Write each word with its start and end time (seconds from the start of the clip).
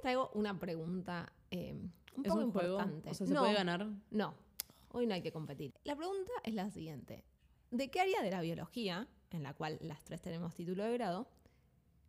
les 0.00 0.02
traigo 0.02 0.30
una 0.32 0.58
pregunta 0.58 1.30
eh, 1.50 1.74
un 2.16 2.24
¿Es 2.24 2.30
poco 2.30 2.44
un 2.44 2.52
juego? 2.52 2.78
importante. 2.78 3.10
O 3.10 3.14
sea, 3.14 3.26
¿se 3.26 3.34
no, 3.34 3.40
puede 3.40 3.52
ganar? 3.52 3.86
No, 4.10 4.34
hoy 4.92 5.06
no 5.06 5.12
hay 5.12 5.20
que 5.20 5.30
competir. 5.30 5.74
La 5.84 5.94
pregunta 5.94 6.32
es 6.42 6.54
la 6.54 6.70
siguiente. 6.70 7.22
¿De 7.70 7.90
qué 7.90 8.00
área 8.00 8.22
de 8.22 8.30
la 8.30 8.40
biología, 8.40 9.06
en 9.30 9.42
la 9.42 9.52
cual 9.52 9.78
las 9.82 10.02
tres 10.02 10.22
tenemos 10.22 10.54
título 10.54 10.84
de 10.84 10.94
grado, 10.94 11.28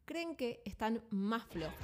creen 0.05 0.37
que 0.37 0.61
están 0.63 1.03
más 1.09 1.43
flojas? 1.47 1.75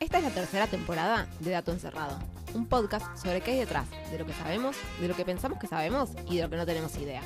Esta 0.00 0.18
es 0.18 0.24
la 0.24 0.30
tercera 0.34 0.66
temporada 0.66 1.26
de 1.40 1.52
Dato 1.52 1.72
Encerrado, 1.72 2.18
un 2.54 2.66
podcast 2.66 3.16
sobre 3.16 3.40
qué 3.40 3.52
hay 3.52 3.58
detrás 3.60 3.88
de 4.10 4.18
lo 4.18 4.26
que 4.26 4.34
sabemos, 4.34 4.76
de 5.00 5.08
lo 5.08 5.16
que 5.16 5.24
pensamos 5.24 5.58
que 5.58 5.66
sabemos 5.66 6.10
y 6.28 6.36
de 6.36 6.42
lo 6.42 6.50
que 6.50 6.56
no 6.56 6.66
tenemos 6.66 6.94
idea. 6.98 7.22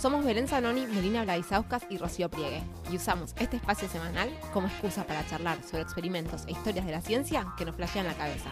Somos 0.00 0.24
Belén 0.24 0.48
Zanoni, 0.48 0.86
Melina 0.86 1.24
Bladisauskas 1.24 1.84
y 1.90 1.98
Rocío 1.98 2.30
Pliegue, 2.30 2.62
y 2.90 2.96
usamos 2.96 3.34
este 3.38 3.56
espacio 3.56 3.86
semanal 3.86 4.30
como 4.50 4.66
excusa 4.66 5.06
para 5.06 5.26
charlar 5.26 5.62
sobre 5.62 5.82
experimentos 5.82 6.46
e 6.46 6.52
historias 6.52 6.86
de 6.86 6.92
la 6.92 7.02
ciencia 7.02 7.52
que 7.58 7.66
nos 7.66 7.76
flashean 7.76 8.06
la 8.06 8.14
cabeza. 8.14 8.50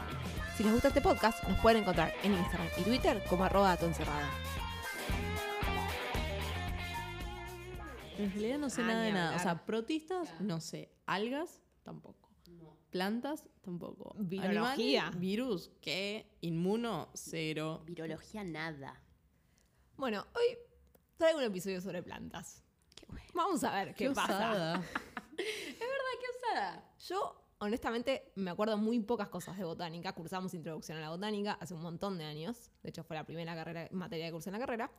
Si 0.59 0.62
les 0.62 0.75
gusta 0.75 0.89
este 0.89 1.01
podcast, 1.01 1.42
nos 1.48 1.59
pueden 1.61 1.80
encontrar 1.80 2.12
en 2.23 2.34
Instagram 2.34 2.69
y 2.79 2.83
Twitter 2.83 3.25
como 3.30 3.45
arroba 3.45 3.69
Dato 3.69 3.87
Encerrado. 3.87 4.29
En 8.19 8.30
realidad 8.33 8.59
no 8.59 8.69
sé 8.69 8.83
Ah, 8.83 8.87
nada 8.87 9.03
de 9.05 9.12
nada. 9.12 9.37
O 9.37 9.39
sea, 9.39 9.65
protistas, 9.65 10.39
no 10.41 10.61
sé. 10.61 10.92
Algas, 11.06 11.62
tampoco. 11.83 12.28
Plantas, 12.91 13.45
tampoco. 13.62 14.15
Virología. 14.19 15.05
Animales, 15.05 15.20
virus, 15.20 15.70
¿qué? 15.80 16.30
Inmuno, 16.42 17.09
cero. 17.15 17.84
Virología 17.87 18.45
nada. 18.45 19.01
Bueno, 19.97 20.27
hoy 20.34 20.59
traigo 21.19 21.39
un 21.39 21.45
episodio 21.45 21.81
sobre 21.81 22.03
plantas. 22.03 22.63
Qué 22.95 23.05
bueno. 23.09 23.27
Vamos 23.35 23.63
a 23.65 23.73
ver 23.73 23.95
qué, 23.95 24.11
pasa. 24.11 24.35
osada. 24.35 24.83
¿Qué 25.37 26.27
usada? 26.39 26.85
Yo, 27.07 27.45
honestamente, 27.59 28.33
me 28.37 28.51
acuerdo 28.51 28.79
muy 28.79 28.99
pocas 29.01 29.29
cosas 29.29 29.57
de 29.59 29.65
botánica. 29.65 30.12
Cursamos 30.15 30.55
introducción 30.55 30.99
a 30.99 31.01
la 31.01 31.11
botánica 31.11 31.59
hace 31.61 31.75
un 31.75 31.83
montón 31.83 32.19
de 32.19 32.25
años. 32.25 32.70
De 32.83 32.91
hecho, 32.91 33.05
fue 33.05 33.17
la 33.17 33.25
primera 33.25 33.55
carrera, 33.55 33.89
materia 33.92 34.27
que 34.27 34.33
cursé 34.33 34.51
en 34.51 34.55
la 34.55 34.61
carrera. 34.61 34.91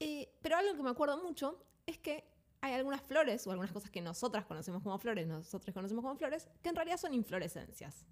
Eh, 0.00 0.36
pero 0.42 0.56
algo 0.56 0.74
que 0.74 0.82
me 0.82 0.90
acuerdo 0.90 1.22
mucho 1.22 1.64
es 1.86 1.98
que 1.98 2.24
hay 2.60 2.74
algunas 2.74 3.02
flores 3.02 3.46
o 3.46 3.50
algunas 3.50 3.72
cosas 3.72 3.90
que 3.90 4.00
nosotras 4.00 4.44
conocemos 4.44 4.82
como 4.82 4.98
flores, 4.98 5.26
nosotros 5.26 5.72
conocemos 5.74 6.02
como 6.02 6.16
flores, 6.16 6.48
que 6.62 6.68
en 6.68 6.76
realidad 6.76 6.98
son 6.98 7.14
inflorescencias. 7.14 8.04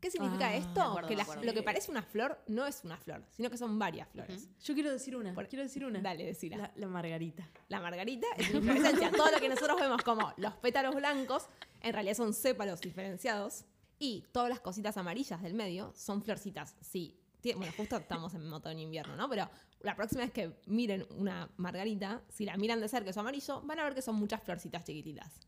¿Qué 0.00 0.10
significa 0.10 0.48
Ah, 0.48 0.54
esto? 0.56 0.80
acuerdo, 0.82 1.08
que 1.08 1.46
lo 1.46 1.52
que 1.52 1.62
parece 1.62 1.90
una 1.90 2.02
flor 2.02 2.40
no 2.46 2.66
es 2.66 2.82
una 2.84 2.96
flor, 2.96 3.24
sino 3.30 3.50
que 3.50 3.58
son 3.58 3.78
varias 3.78 4.08
flores. 4.08 4.48
Yo 4.62 4.74
quiero 4.74 4.90
decir 4.90 5.16
una. 5.16 5.34
Por- 5.34 5.48
quiero 5.48 5.62
decir 5.64 5.84
una. 5.84 6.00
Dale, 6.00 6.24
decila. 6.24 6.56
La, 6.56 6.72
la 6.76 6.86
margarita. 6.86 7.48
La 7.68 7.80
margarita 7.80 8.26
es 8.36 8.48
una 8.50 8.58
inflorescencia. 8.58 9.10
Todo 9.10 9.30
lo 9.32 9.38
que 9.40 9.48
nosotros 9.48 9.80
vemos 9.80 10.02
como 10.02 10.32
los 10.36 10.54
pétalos 10.54 10.94
blancos, 10.94 11.46
en 11.80 11.92
realidad 11.92 12.14
son 12.14 12.32
sépalos 12.34 12.80
diferenciados. 12.80 13.64
Y 13.98 14.24
todas 14.32 14.48
las 14.48 14.60
cositas 14.60 14.96
amarillas 14.96 15.42
del 15.42 15.54
medio 15.54 15.92
son 15.96 16.22
florcitas. 16.22 16.76
Sí, 16.80 17.18
bueno, 17.56 17.72
justo 17.76 17.96
estamos 17.96 18.32
en 18.34 18.52
otoño 18.52 18.80
invierno, 18.82 19.16
¿no? 19.16 19.28
Pero 19.28 19.48
la 19.80 19.96
próxima 19.96 20.22
vez 20.22 20.30
que 20.32 20.52
miren 20.66 21.04
una 21.10 21.48
margarita, 21.56 22.22
si 22.28 22.44
la 22.44 22.56
miran 22.56 22.80
de 22.80 22.88
cerca, 22.88 23.10
es 23.10 23.16
amarillo, 23.16 23.60
van 23.62 23.80
a 23.80 23.84
ver 23.84 23.94
que 23.94 24.02
son 24.02 24.14
muchas 24.14 24.40
florcitas 24.42 24.84
chiquititas. 24.84 25.40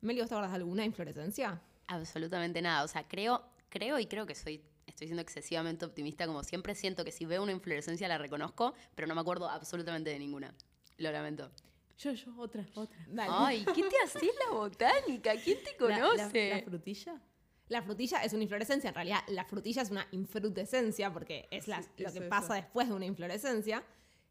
Meli, 0.00 0.20
¿vos 0.20 0.28
te 0.28 0.34
acordás 0.34 0.52
de 0.52 0.56
alguna 0.56 0.84
inflorescencia? 0.84 1.60
Absolutamente 1.86 2.62
nada. 2.62 2.84
O 2.84 2.88
sea, 2.88 3.06
creo, 3.06 3.42
creo 3.74 3.98
y 3.98 4.06
creo 4.06 4.24
que 4.24 4.34
soy, 4.36 4.62
estoy 4.86 5.08
siendo 5.08 5.20
excesivamente 5.22 5.84
optimista. 5.84 6.26
Como 6.26 6.42
siempre 6.44 6.74
siento 6.76 7.04
que 7.04 7.10
si 7.12 7.26
veo 7.26 7.42
una 7.42 7.52
inflorescencia 7.52 8.06
la 8.08 8.16
reconozco, 8.18 8.72
pero 8.94 9.08
no 9.08 9.14
me 9.16 9.20
acuerdo 9.20 9.48
absolutamente 9.50 10.10
de 10.10 10.18
ninguna. 10.20 10.54
Lo 10.98 11.10
lamento. 11.10 11.50
Yo, 11.98 12.12
yo, 12.12 12.32
otra, 12.38 12.64
otra. 12.74 12.98
Dale. 13.08 13.30
Ay, 13.34 13.64
¿qué 13.74 13.82
te 13.82 13.96
haces 14.04 14.30
la 14.48 14.54
botánica? 14.56 15.32
¿Quién 15.42 15.58
te 15.64 15.72
La- 15.88 16.00
conoce? 16.00 16.48
La, 16.50 16.56
la 16.56 16.62
frutilla? 16.62 17.20
La 17.68 17.82
frutilla 17.82 18.22
es 18.22 18.32
una 18.32 18.42
inflorescencia. 18.44 18.88
En 18.88 18.94
realidad, 18.94 19.20
la 19.28 19.44
frutilla 19.44 19.82
es 19.82 19.90
una 19.90 20.06
infrutescencia 20.12 21.12
porque 21.12 21.48
es 21.50 21.66
la- 21.66 21.82
Sí, 21.82 21.88
¿qué 21.96 22.04
lo 22.04 22.12
que 22.12 22.18
eso? 22.20 22.28
pasa 22.28 22.54
después 22.54 22.88
de 22.88 22.94
una 22.94 23.06
inflorescencia. 23.06 23.82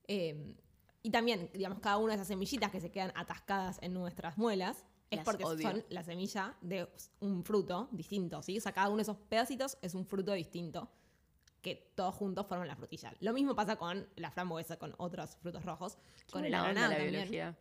Eh, 0.07 0.55
y 1.01 1.09
también, 1.09 1.49
digamos, 1.53 1.79
cada 1.79 1.97
una 1.97 2.13
de 2.13 2.15
esas 2.15 2.27
semillitas 2.27 2.71
que 2.71 2.79
se 2.79 2.91
quedan 2.91 3.11
atascadas 3.15 3.77
en 3.81 3.93
nuestras 3.93 4.37
muelas 4.37 4.85
es 5.13 5.17
Las 5.17 5.25
porque 5.25 5.45
odio. 5.45 5.69
son 5.69 5.85
la 5.89 6.03
semilla 6.03 6.55
de 6.61 6.87
un 7.19 7.43
fruto 7.43 7.87
distinto, 7.91 8.41
¿sí? 8.41 8.57
O 8.57 8.61
sea, 8.61 8.71
cada 8.71 8.87
uno 8.89 8.97
de 8.97 9.03
esos 9.03 9.17
pedacitos 9.17 9.77
es 9.81 9.93
un 9.95 10.05
fruto 10.05 10.33
distinto 10.33 10.89
que 11.61 11.91
todos 11.95 12.13
juntos 12.15 12.45
forman 12.45 12.67
la 12.67 12.75
frutilla. 12.75 13.13
Lo 13.21 13.31
mismo 13.33 13.55
pasa 13.55 13.77
con 13.77 14.07
la 14.17 14.31
frambuesa, 14.31 14.77
con 14.77 14.93
otros 14.97 15.37
frutos 15.37 15.63
rojos, 15.63 15.97
con 16.31 16.43
el 16.43 16.51
la 16.51 16.73
también. 16.73 17.11
biología. 17.11 17.57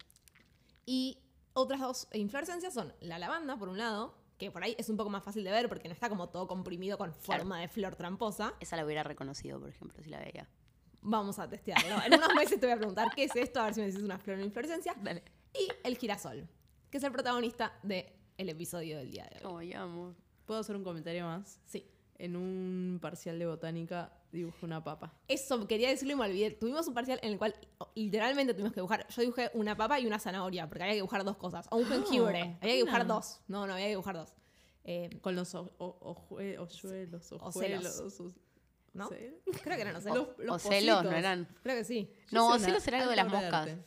Y 0.84 1.18
otras 1.52 1.80
dos 1.80 2.08
inflorescencias 2.12 2.74
son 2.74 2.92
la 3.00 3.18
lavanda, 3.18 3.56
por 3.56 3.68
un 3.68 3.78
lado, 3.78 4.16
que 4.38 4.50
por 4.50 4.64
ahí 4.64 4.74
es 4.76 4.88
un 4.88 4.96
poco 4.96 5.08
más 5.10 5.22
fácil 5.22 5.44
de 5.44 5.52
ver 5.52 5.68
porque 5.68 5.86
no 5.88 5.94
está 5.94 6.08
como 6.08 6.28
todo 6.28 6.48
comprimido 6.48 6.98
con 6.98 7.14
forma 7.14 7.60
de 7.60 7.68
flor 7.68 7.94
tramposa. 7.94 8.54
Esa 8.58 8.76
la 8.76 8.84
hubiera 8.84 9.04
reconocido, 9.04 9.60
por 9.60 9.68
ejemplo, 9.68 10.02
si 10.02 10.10
la 10.10 10.18
veía. 10.18 10.48
Vamos 11.00 11.38
a 11.38 11.48
testearlo. 11.48 12.02
En 12.04 12.14
unos 12.14 12.34
meses 12.34 12.58
te 12.58 12.66
voy 12.66 12.72
a 12.72 12.76
preguntar 12.76 13.08
qué 13.14 13.24
es 13.24 13.36
esto, 13.36 13.60
a 13.60 13.64
ver 13.66 13.74
si 13.74 13.80
me 13.80 13.86
decís 13.86 14.02
una 14.02 14.18
flor 14.18 14.34
o 14.34 14.38
una 14.38 14.46
inflorescencia. 14.46 14.94
Dale. 15.00 15.22
Y 15.54 15.68
el 15.84 15.96
girasol, 15.96 16.48
que 16.92 16.98
es 16.98 17.04
el 17.04 17.10
protagonista 17.10 17.72
del 17.82 18.04
episodio 18.36 18.98
del 18.98 19.10
día 19.10 19.24
de 19.24 19.46
hoy. 19.46 19.68
Ay, 19.68 19.72
amo. 19.72 20.14
¿Puedo 20.44 20.60
hacer 20.60 20.76
un 20.76 20.84
comentario 20.84 21.24
más? 21.24 21.58
Sí. 21.64 21.88
En 22.18 22.36
un 22.36 22.98
parcial 23.00 23.38
de 23.38 23.46
botánica 23.46 24.12
dibujé 24.30 24.66
una 24.66 24.84
papa. 24.84 25.14
Eso 25.26 25.66
quería 25.66 25.88
decirlo 25.88 26.12
y 26.12 26.16
me 26.16 26.26
olvidé. 26.26 26.50
Tuvimos 26.50 26.86
un 26.86 26.92
parcial 26.92 27.18
en 27.22 27.32
el 27.32 27.38
cual 27.38 27.54
oh, 27.78 27.90
literalalmente 27.94 28.52
tuvimos 28.52 28.72
que 28.72 28.80
dibujar. 28.80 29.06
Yo 29.08 29.22
dibujé 29.22 29.50
una 29.54 29.74
papa 29.74 29.98
y 30.00 30.06
una 30.06 30.18
zanahoria, 30.18 30.68
porque 30.68 30.82
había 30.82 30.92
que 30.92 30.96
dibujar 30.96 31.24
dos 31.24 31.38
cosas. 31.38 31.66
O 31.70 31.78
un 31.78 31.86
jengibre. 31.86 32.40
había 32.42 32.58
que 32.60 32.74
dibujar 32.76 33.06
dos. 33.06 33.40
No, 33.48 33.66
no, 33.66 33.72
había 33.72 33.86
que 33.86 33.90
dibujar 33.92 34.14
dos. 34.16 34.34
Eh, 34.84 35.18
Con 35.22 35.34
los 35.34 35.54
o- 35.54 35.72
Ocelos. 35.78 36.76
ojuelos. 37.40 38.00
os- 38.00 38.20
¿No? 38.92 39.08
¿sí? 39.08 39.14
creo 39.62 39.76
que 39.76 39.80
eran 39.80 39.94
los 39.94 40.04
Los, 40.04 40.28
los 40.38 40.66
o 40.66 40.68
celos, 40.68 41.04
¿no 41.04 41.12
eran? 41.12 41.48
Creo 41.62 41.76
que 41.76 41.84
sí. 41.84 42.12
Yo 42.30 42.38
No, 42.38 42.48
soy 42.50 42.58
una 42.58 42.64
celos 42.66 42.86
era 42.88 42.98
algo 42.98 43.10
de 43.10 43.16
las 43.16 43.28
moscas. 43.28 43.54
arte. 43.54 43.78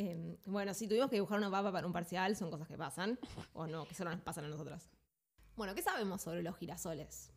Eh, 0.00 0.38
bueno, 0.44 0.72
si 0.74 0.86
tuvimos 0.86 1.10
que 1.10 1.16
dibujar 1.16 1.40
una 1.40 1.50
papa 1.50 1.72
para 1.72 1.84
un 1.84 1.92
parcial, 1.92 2.36
son 2.36 2.52
cosas 2.52 2.68
que 2.68 2.78
pasan. 2.78 3.18
O 3.52 3.66
no, 3.66 3.84
que 3.84 3.96
solo 3.96 4.12
nos 4.12 4.20
pasan 4.20 4.44
a 4.44 4.48
nosotras. 4.48 4.88
Bueno, 5.56 5.74
¿qué 5.74 5.82
sabemos 5.82 6.22
sobre 6.22 6.44
los 6.44 6.56
girasoles? 6.56 7.32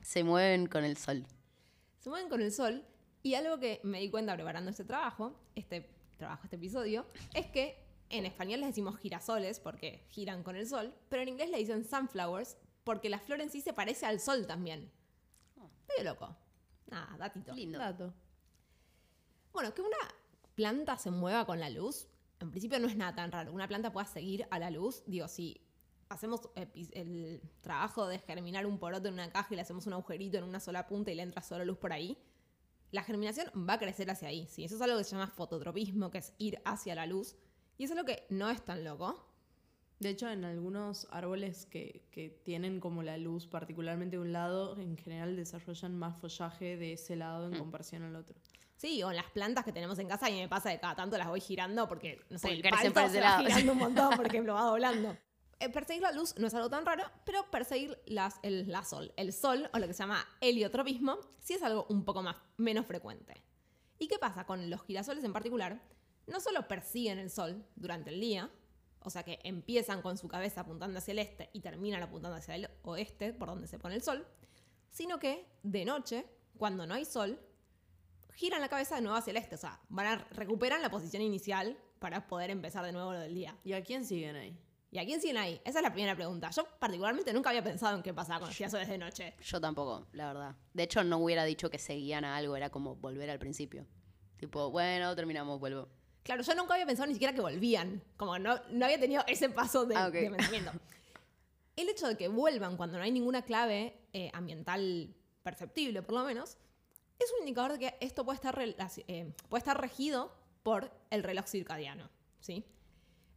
Se 0.00 0.24
mueven 0.24 0.68
con 0.68 0.84
el 0.84 0.96
sol. 0.96 1.26
Se 1.98 2.08
mueven 2.08 2.30
con 2.30 2.40
el 2.40 2.50
sol 2.50 2.82
y 3.22 3.34
algo 3.34 3.58
que 3.58 3.82
me 3.84 4.00
di 4.00 4.08
cuenta 4.08 4.34
preparando 4.34 4.70
este 4.70 4.86
trabajo, 4.86 5.38
este 5.54 5.86
trabajo, 6.16 6.44
este 6.44 6.56
episodio, 6.56 7.04
es 7.34 7.44
que 7.48 7.76
en 8.08 8.24
español 8.24 8.60
les 8.60 8.70
decimos 8.70 8.98
girasoles 8.98 9.60
porque 9.60 10.06
giran 10.08 10.42
con 10.42 10.56
el 10.56 10.66
sol, 10.66 10.94
pero 11.10 11.20
en 11.20 11.28
inglés 11.28 11.50
le 11.50 11.58
dicen 11.58 11.84
sunflowers 11.84 12.56
porque 12.84 13.10
la 13.10 13.18
flor 13.18 13.42
en 13.42 13.50
sí 13.50 13.60
se 13.60 13.74
parece 13.74 14.06
al 14.06 14.18
sol 14.18 14.46
también. 14.46 14.90
Medio 15.86 16.10
loco. 16.10 16.34
Nada, 16.86 17.18
datito. 17.18 17.52
Lindo. 17.52 17.78
Dato. 17.78 18.14
Bueno, 19.52 19.74
que 19.74 19.82
una 19.82 19.98
planta 20.54 20.96
se 20.98 21.10
mueva 21.10 21.44
con 21.46 21.60
la 21.60 21.70
luz, 21.70 22.08
en 22.40 22.50
principio 22.50 22.78
no 22.78 22.88
es 22.88 22.96
nada 22.96 23.14
tan 23.14 23.32
raro. 23.32 23.52
Una 23.52 23.68
planta 23.68 23.92
pueda 23.92 24.06
seguir 24.06 24.46
a 24.50 24.58
la 24.58 24.70
luz, 24.70 25.02
digo, 25.06 25.28
si 25.28 25.60
hacemos 26.08 26.40
el 26.56 27.40
trabajo 27.60 28.06
de 28.08 28.18
germinar 28.18 28.66
un 28.66 28.78
poroto 28.78 29.08
en 29.08 29.14
una 29.14 29.30
caja 29.30 29.48
y 29.52 29.56
le 29.56 29.62
hacemos 29.62 29.86
un 29.86 29.92
agujerito 29.92 30.38
en 30.38 30.44
una 30.44 30.58
sola 30.58 30.86
punta 30.86 31.10
y 31.10 31.14
le 31.14 31.22
entra 31.22 31.42
solo 31.42 31.64
luz 31.64 31.78
por 31.78 31.92
ahí, 31.92 32.18
la 32.90 33.04
germinación 33.04 33.48
va 33.68 33.74
a 33.74 33.78
crecer 33.78 34.10
hacia 34.10 34.28
ahí. 34.28 34.46
¿sí? 34.48 34.64
Eso 34.64 34.74
es 34.74 34.82
algo 34.82 34.98
que 34.98 35.04
se 35.04 35.12
llama 35.12 35.28
fototropismo, 35.28 36.10
que 36.10 36.18
es 36.18 36.32
ir 36.38 36.60
hacia 36.64 36.94
la 36.94 37.06
luz. 37.06 37.36
Y 37.78 37.84
eso 37.84 37.94
es 37.94 37.98
lo 37.98 38.04
que 38.04 38.26
no 38.28 38.50
es 38.50 38.64
tan 38.64 38.84
loco. 38.84 39.26
De 40.00 40.08
hecho, 40.08 40.28
en 40.28 40.44
algunos 40.44 41.06
árboles 41.10 41.66
que, 41.66 42.06
que 42.10 42.30
tienen 42.30 42.80
como 42.80 43.02
la 43.02 43.18
luz 43.18 43.46
particularmente 43.46 44.16
de 44.16 44.22
un 44.22 44.32
lado, 44.32 44.78
en 44.78 44.96
general 44.96 45.36
desarrollan 45.36 45.96
más 45.96 46.18
follaje 46.18 46.76
de 46.76 46.94
ese 46.94 47.16
lado 47.16 47.46
en 47.46 47.58
comparación 47.58 48.02
al 48.02 48.16
otro. 48.16 48.36
Sí, 48.80 49.02
o 49.02 49.10
en 49.10 49.16
las 49.16 49.26
plantas 49.26 49.62
que 49.62 49.72
tenemos 49.72 49.98
en 49.98 50.08
casa 50.08 50.30
y 50.30 50.40
me 50.40 50.48
pasa 50.48 50.70
que 50.70 50.80
cada 50.80 50.94
tanto 50.94 51.18
las 51.18 51.28
voy 51.28 51.42
girando 51.42 51.86
porque, 51.86 52.24
no 52.30 52.38
sé, 52.38 52.48
Porque 52.48 52.68
el 52.86 52.92
palto 52.94 53.10
se 53.10 53.20
va 53.20 53.38
girando 53.38 53.72
un 53.72 53.78
montón, 53.78 54.16
por 54.16 54.26
ejemplo, 54.26 54.54
va 54.54 54.62
doblando. 54.62 55.14
Eh, 55.58 55.68
perseguir 55.68 56.00
la 56.00 56.12
luz 56.12 56.34
no 56.38 56.46
es 56.46 56.54
algo 56.54 56.70
tan 56.70 56.86
raro, 56.86 57.04
pero 57.26 57.50
perseguir 57.50 58.00
las, 58.06 58.36
el, 58.42 58.70
la 58.72 58.82
sol, 58.82 59.12
el 59.18 59.34
sol, 59.34 59.68
o 59.74 59.78
lo 59.78 59.86
que 59.86 59.92
se 59.92 60.02
llama 60.02 60.26
heliotropismo, 60.40 61.18
sí 61.40 61.52
es 61.52 61.62
algo 61.62 61.84
un 61.90 62.06
poco 62.06 62.22
más, 62.22 62.36
menos 62.56 62.86
frecuente. 62.86 63.44
¿Y 63.98 64.08
qué 64.08 64.18
pasa 64.18 64.46
con 64.46 64.70
los 64.70 64.82
girasoles 64.84 65.24
en 65.24 65.34
particular? 65.34 65.82
No 66.26 66.40
solo 66.40 66.66
persiguen 66.66 67.18
el 67.18 67.28
sol 67.28 67.62
durante 67.76 68.08
el 68.08 68.18
día, 68.18 68.50
o 69.00 69.10
sea 69.10 69.24
que 69.24 69.40
empiezan 69.44 70.00
con 70.00 70.16
su 70.16 70.26
cabeza 70.26 70.62
apuntando 70.62 71.00
hacia 71.00 71.12
el 71.12 71.18
este 71.18 71.50
y 71.52 71.60
terminan 71.60 72.02
apuntando 72.02 72.38
hacia 72.38 72.54
el 72.54 72.70
oeste, 72.84 73.34
por 73.34 73.48
donde 73.48 73.66
se 73.66 73.78
pone 73.78 73.96
el 73.96 74.02
sol, 74.02 74.26
sino 74.88 75.18
que 75.18 75.46
de 75.62 75.84
noche, 75.84 76.24
cuando 76.56 76.86
no 76.86 76.94
hay 76.94 77.04
sol, 77.04 77.38
giran 78.34 78.60
la 78.60 78.68
cabeza 78.68 78.94
de 78.96 79.02
nuevo 79.02 79.16
hacia 79.16 79.30
el 79.32 79.36
este, 79.36 79.54
o 79.54 79.58
sea, 79.58 79.80
van 79.88 80.06
a 80.06 80.16
recuperan 80.30 80.82
la 80.82 80.90
posición 80.90 81.22
inicial 81.22 81.76
para 81.98 82.26
poder 82.26 82.50
empezar 82.50 82.84
de 82.84 82.92
nuevo 82.92 83.12
lo 83.12 83.18
del 83.20 83.34
día. 83.34 83.56
¿Y 83.64 83.72
a 83.74 83.82
quién 83.82 84.04
siguen 84.04 84.36
ahí? 84.36 84.58
¿Y 84.92 84.98
a 84.98 85.04
quién 85.04 85.20
siguen 85.20 85.36
ahí? 85.36 85.60
Esa 85.64 85.78
es 85.78 85.82
la 85.84 85.92
primera 85.92 86.16
pregunta. 86.16 86.50
Yo 86.50 86.66
particularmente 86.80 87.32
nunca 87.32 87.50
había 87.50 87.62
pensado 87.62 87.96
en 87.96 88.02
qué 88.02 88.12
pasaba 88.12 88.40
con 88.40 88.48
los 88.48 88.56
girasoles 88.56 88.88
de 88.88 88.98
noche. 88.98 89.34
Yo 89.42 89.60
tampoco, 89.60 90.08
la 90.12 90.26
verdad. 90.28 90.56
De 90.72 90.82
hecho, 90.82 91.04
no 91.04 91.18
hubiera 91.18 91.44
dicho 91.44 91.70
que 91.70 91.78
seguían 91.78 92.24
a 92.24 92.36
algo, 92.36 92.56
era 92.56 92.70
como 92.70 92.96
volver 92.96 93.30
al 93.30 93.38
principio. 93.38 93.86
Tipo, 94.36 94.70
bueno, 94.70 95.14
terminamos, 95.14 95.60
vuelvo. 95.60 95.88
Claro, 96.24 96.42
yo 96.42 96.54
nunca 96.54 96.74
había 96.74 96.86
pensado 96.86 97.06
ni 97.06 97.12
siquiera 97.14 97.32
que 97.34 97.40
volvían. 97.40 98.02
Como 98.16 98.38
no, 98.38 98.60
no 98.70 98.84
había 98.84 98.98
tenido 98.98 99.22
ese 99.28 99.48
paso 99.50 99.86
de, 99.86 99.94
Ah, 99.96 100.08
ok. 100.08 100.12
de 100.14 100.30
pensamiento. 100.30 100.72
el 101.76 101.88
hecho 101.88 102.08
de 102.08 102.16
que 102.16 102.28
vuelvan 102.28 102.76
cuando 102.76 102.98
no 102.98 103.04
hay 103.04 103.12
ninguna 103.12 103.42
clave 103.42 103.96
eh, 104.12 104.30
ambiental 104.34 105.14
perceptible, 105.42 106.02
por 106.02 106.14
lo 106.18 106.24
menos, 106.24 106.56
es 107.24 107.32
un 107.32 107.40
indicador 107.40 107.72
de 107.72 107.78
que 107.78 107.96
esto 108.00 108.24
puede 108.24 108.36
estar, 108.36 108.58
eh, 108.60 109.34
puede 109.48 109.58
estar 109.58 109.80
regido 109.80 110.32
por 110.62 110.90
el 111.10 111.22
reloj 111.22 111.46
circadiano. 111.46 112.10
¿sí? 112.40 112.64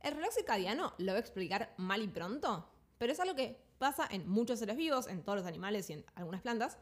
El 0.01 0.15
reloj 0.15 0.33
circadiano 0.33 0.93
lo 0.97 1.11
voy 1.13 1.17
a 1.17 1.19
explicar 1.19 1.73
mal 1.77 2.01
y 2.01 2.07
pronto, 2.07 2.69
pero 2.97 3.11
es 3.11 3.19
algo 3.19 3.35
que 3.35 3.61
pasa 3.77 4.07
en 4.09 4.27
muchos 4.27 4.59
seres 4.59 4.77
vivos, 4.77 5.07
en 5.07 5.23
todos 5.23 5.39
los 5.39 5.47
animales 5.47 5.89
y 5.89 5.93
en 5.93 6.05
algunas 6.15 6.41
plantas, 6.41 6.77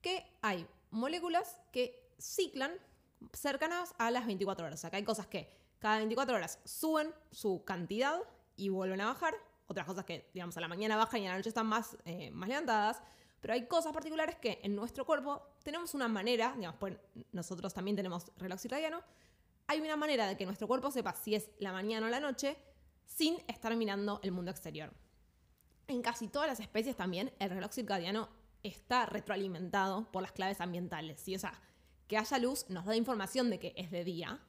que 0.00 0.24
hay 0.42 0.66
moléculas 0.90 1.60
que 1.70 2.10
ciclan 2.18 2.72
cercanas 3.32 3.94
a 3.98 4.10
las 4.10 4.26
24 4.26 4.66
horas. 4.66 4.78
O 4.78 4.80
sea, 4.80 4.90
que 4.90 4.96
hay 4.96 5.04
cosas 5.04 5.26
que 5.26 5.48
cada 5.78 5.98
24 5.98 6.36
horas 6.36 6.58
suben 6.64 7.12
su 7.30 7.64
cantidad 7.64 8.20
y 8.56 8.68
vuelven 8.68 9.00
a 9.00 9.06
bajar. 9.06 9.34
Otras 9.66 9.86
cosas 9.86 10.04
que, 10.04 10.30
digamos, 10.34 10.56
a 10.56 10.60
la 10.60 10.68
mañana 10.68 10.96
bajan 10.96 11.22
y 11.22 11.26
a 11.26 11.30
la 11.30 11.36
noche 11.36 11.48
están 11.48 11.66
más, 11.66 11.96
eh, 12.04 12.30
más 12.30 12.48
levantadas. 12.48 13.02
Pero 13.40 13.54
hay 13.54 13.66
cosas 13.66 13.92
particulares 13.92 14.36
que 14.36 14.60
en 14.62 14.76
nuestro 14.76 15.04
cuerpo 15.04 15.42
tenemos 15.62 15.94
una 15.94 16.08
manera, 16.08 16.54
digamos, 16.56 16.78
pues 16.78 16.96
nosotros 17.32 17.72
también 17.74 17.96
tenemos 17.96 18.32
reloj 18.36 18.60
circadiano, 18.60 19.02
hay 19.66 19.80
una 19.80 19.96
manera 19.96 20.26
de 20.26 20.36
que 20.36 20.44
nuestro 20.44 20.66
cuerpo 20.66 20.90
sepa 20.90 21.14
si 21.14 21.34
es 21.34 21.50
la 21.58 21.72
mañana 21.72 22.06
o 22.06 22.10
la 22.10 22.20
noche 22.20 22.56
sin 23.06 23.36
estar 23.48 23.74
mirando 23.76 24.20
el 24.22 24.32
mundo 24.32 24.50
exterior. 24.50 24.92
En 25.88 26.02
casi 26.02 26.28
todas 26.28 26.48
las 26.48 26.60
especies 26.60 26.96
también 26.96 27.32
el 27.38 27.50
reloj 27.50 27.72
circadiano 27.72 28.28
está 28.62 29.06
retroalimentado 29.06 30.10
por 30.10 30.22
las 30.22 30.32
claves 30.32 30.60
ambientales. 30.60 31.20
¿sí? 31.20 31.34
O 31.34 31.38
sea, 31.38 31.60
que 32.08 32.16
haya 32.16 32.38
luz 32.38 32.66
nos 32.68 32.84
da 32.84 32.96
información 32.96 33.50
de 33.50 33.58
que 33.58 33.74
es 33.76 33.90
de 33.90 34.04
día, 34.04 34.40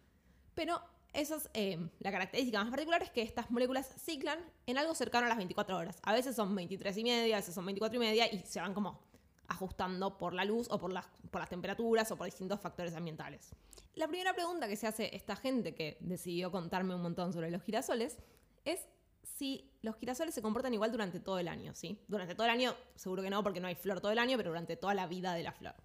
pero 0.56 0.82
esa 1.14 1.36
es 1.36 1.50
eh, 1.54 1.90
la 2.00 2.12
característica 2.12 2.60
más 2.60 2.72
particular 2.72 3.04
es 3.04 3.12
que 3.12 3.22
estas 3.22 3.52
moléculas 3.52 3.88
ciclan 4.04 4.40
en 4.66 4.78
algo 4.78 4.96
cercano 4.96 5.26
a 5.26 5.30
las 5.30 5.38
24 5.38 5.78
horas. 5.78 6.00
A 6.04 6.14
veces 6.14 6.36
son 6.36 6.56
23 6.56 6.98
y 6.98 7.04
media, 7.04 7.36
a 7.36 7.40
veces 7.40 7.54
son 7.54 7.66
24 7.66 7.96
y 7.96 8.00
media 8.00 8.34
y 8.34 8.40
se 8.40 8.60
van 8.60 8.74
como 8.74 9.00
ajustando 9.48 10.18
por 10.18 10.34
la 10.34 10.46
luz 10.46 10.68
o 10.70 10.80
por 10.80 10.92
las, 10.92 11.06
por 11.32 11.42
las 11.42 11.50
temperaturas 11.50 12.12
o 12.12 12.18
por 12.18 12.26
distintos 12.26 12.60
factores 12.60 12.96
ambientales. 12.96 13.52
La 13.96 14.08
primera 14.08 14.34
pregunta 14.34 14.68
que 14.68 14.76
se 14.76 14.88
hace 14.88 15.16
esta 15.16 15.36
gente 15.36 15.76
que 15.76 15.98
decidió 16.00 16.52
contarme 16.52 16.96
un 16.96 17.02
montón 17.02 17.34
sobre 17.34 17.52
los 17.52 17.62
girasoles 17.62 18.18
es 18.66 18.88
si 19.24 19.72
los 19.82 19.96
girasoles 19.96 20.34
se 20.34 20.42
comportan 20.42 20.74
igual 20.74 20.92
durante 20.92 21.20
todo 21.20 21.40
el 21.40 21.48
año, 21.48 21.74
¿sí? 21.76 22.00
Durante 22.08 22.36
todo 22.36 22.46
el 22.46 22.52
año, 22.52 22.76
seguro 22.96 23.22
que 23.22 23.30
no, 23.30 23.44
porque 23.44 23.60
no 23.60 23.68
hay 23.68 23.76
flor 23.76 24.02
todo 24.02 24.12
el 24.12 24.20
año, 24.20 24.38
pero 24.38 24.50
durante 24.50 24.76
toda 24.76 24.94
la 24.94 25.08
vida 25.08 25.34
de 25.34 25.44
la 25.44 25.52
flor. 25.52 25.76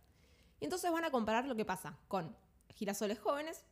Y 0.61 0.65
entonces 0.65 0.91
van 0.91 1.05
a 1.05 1.11
comparar 1.11 1.47
lo 1.47 1.55
que 1.55 1.65
pasa 1.65 1.99
con 2.09 2.37
girasoles 2.75 3.19
jóvenes 3.19 3.65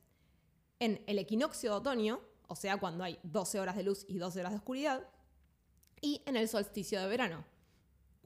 en 0.78 1.02
el 1.06 1.18
equinoccio 1.18 1.70
de 1.70 1.76
otoño, 1.76 2.20
o 2.48 2.56
sea, 2.56 2.78
cuando 2.78 3.04
hay 3.04 3.18
12 3.22 3.60
horas 3.60 3.76
de 3.76 3.82
luz 3.82 4.04
y 4.08 4.18
12 4.18 4.40
horas 4.40 4.52
de 4.52 4.58
oscuridad, 4.58 5.08
y 6.00 6.22
en 6.26 6.36
el 6.36 6.48
solsticio 6.48 7.00
de 7.00 7.06
verano, 7.08 7.44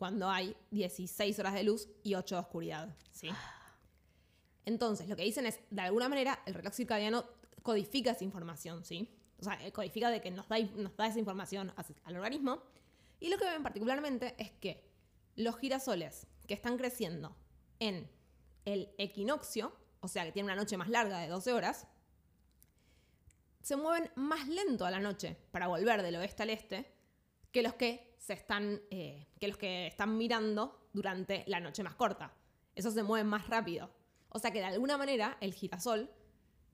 cuando 0.00 0.31
hay 0.31 0.56
16 0.70 1.38
horas 1.41 1.52
de 1.52 1.62
luz 1.62 1.87
y 2.02 2.14
8 2.14 2.35
de 2.35 2.41
oscuridad, 2.41 2.97
¿sí? 3.12 3.29
Entonces, 4.64 5.06
lo 5.11 5.14
que 5.14 5.25
dicen 5.25 5.44
es, 5.44 5.61
de 5.69 5.82
alguna 5.82 6.08
manera, 6.08 6.41
el 6.47 6.55
reloj 6.55 6.73
circadiano 6.73 7.26
codifica 7.62 8.12
esa 8.12 8.25
información, 8.25 8.82
¿sí? 8.82 9.14
O 9.38 9.44
sea, 9.44 9.62
eh, 9.62 9.73
codifica 9.73 10.08
de 10.08 10.23
que 10.23 10.31
nos 10.31 10.49
da, 10.49 10.58
nos 10.58 10.97
da 10.97 11.06
esa 11.06 11.19
información 11.19 11.70
al 12.05 12.17
organismo. 12.17 12.62
Y 13.20 13.29
lo 13.29 13.37
que 13.37 13.44
ven 13.44 13.62
particularmente 13.62 14.35
es 14.38 14.50
que 14.52 14.82
los 15.37 15.58
girasoles 15.58 16.26
que 16.49 16.55
están 16.55 16.79
creciendo 16.79 17.37
en 17.79 18.11
el 18.64 18.94
equinoccio, 18.97 19.70
o 20.00 20.08
sea, 20.08 20.25
que 20.25 20.32
tienen 20.32 20.50
una 20.50 20.62
noche 20.62 20.79
más 20.79 20.88
larga 20.88 21.19
de 21.19 21.29
12 21.29 21.52
horas, 21.52 21.87
se 23.61 23.76
mueven 23.76 24.11
más 24.14 24.49
lento 24.49 24.87
a 24.87 24.91
la 24.91 25.00
noche 25.00 25.37
para 25.50 25.69
volver 25.69 26.00
del 26.00 26.17
oeste 26.17 26.43
al 26.43 26.49
este 26.49 27.00
que 27.52 27.62
los 27.62 27.75
que 27.75 28.14
se 28.19 28.32
están, 28.35 28.81
eh, 28.91 29.26
que 29.38 29.49
los 29.49 29.56
que 29.56 29.87
están 29.87 30.17
mirando 30.17 30.88
durante 30.93 31.44
la 31.47 31.61
noche 31.61 31.82
más 31.82 31.94
corta. 31.94 32.32
Esos 32.75 32.94
se 32.94 33.02
mueven 33.02 33.26
más 33.26 33.49
rápido. 33.49 33.91
O 34.29 34.38
sea 34.38 34.50
que 34.50 34.58
de 34.61 34.67
alguna 34.67 34.97
manera 34.97 35.37
el 35.41 35.52
girasol 35.55 36.11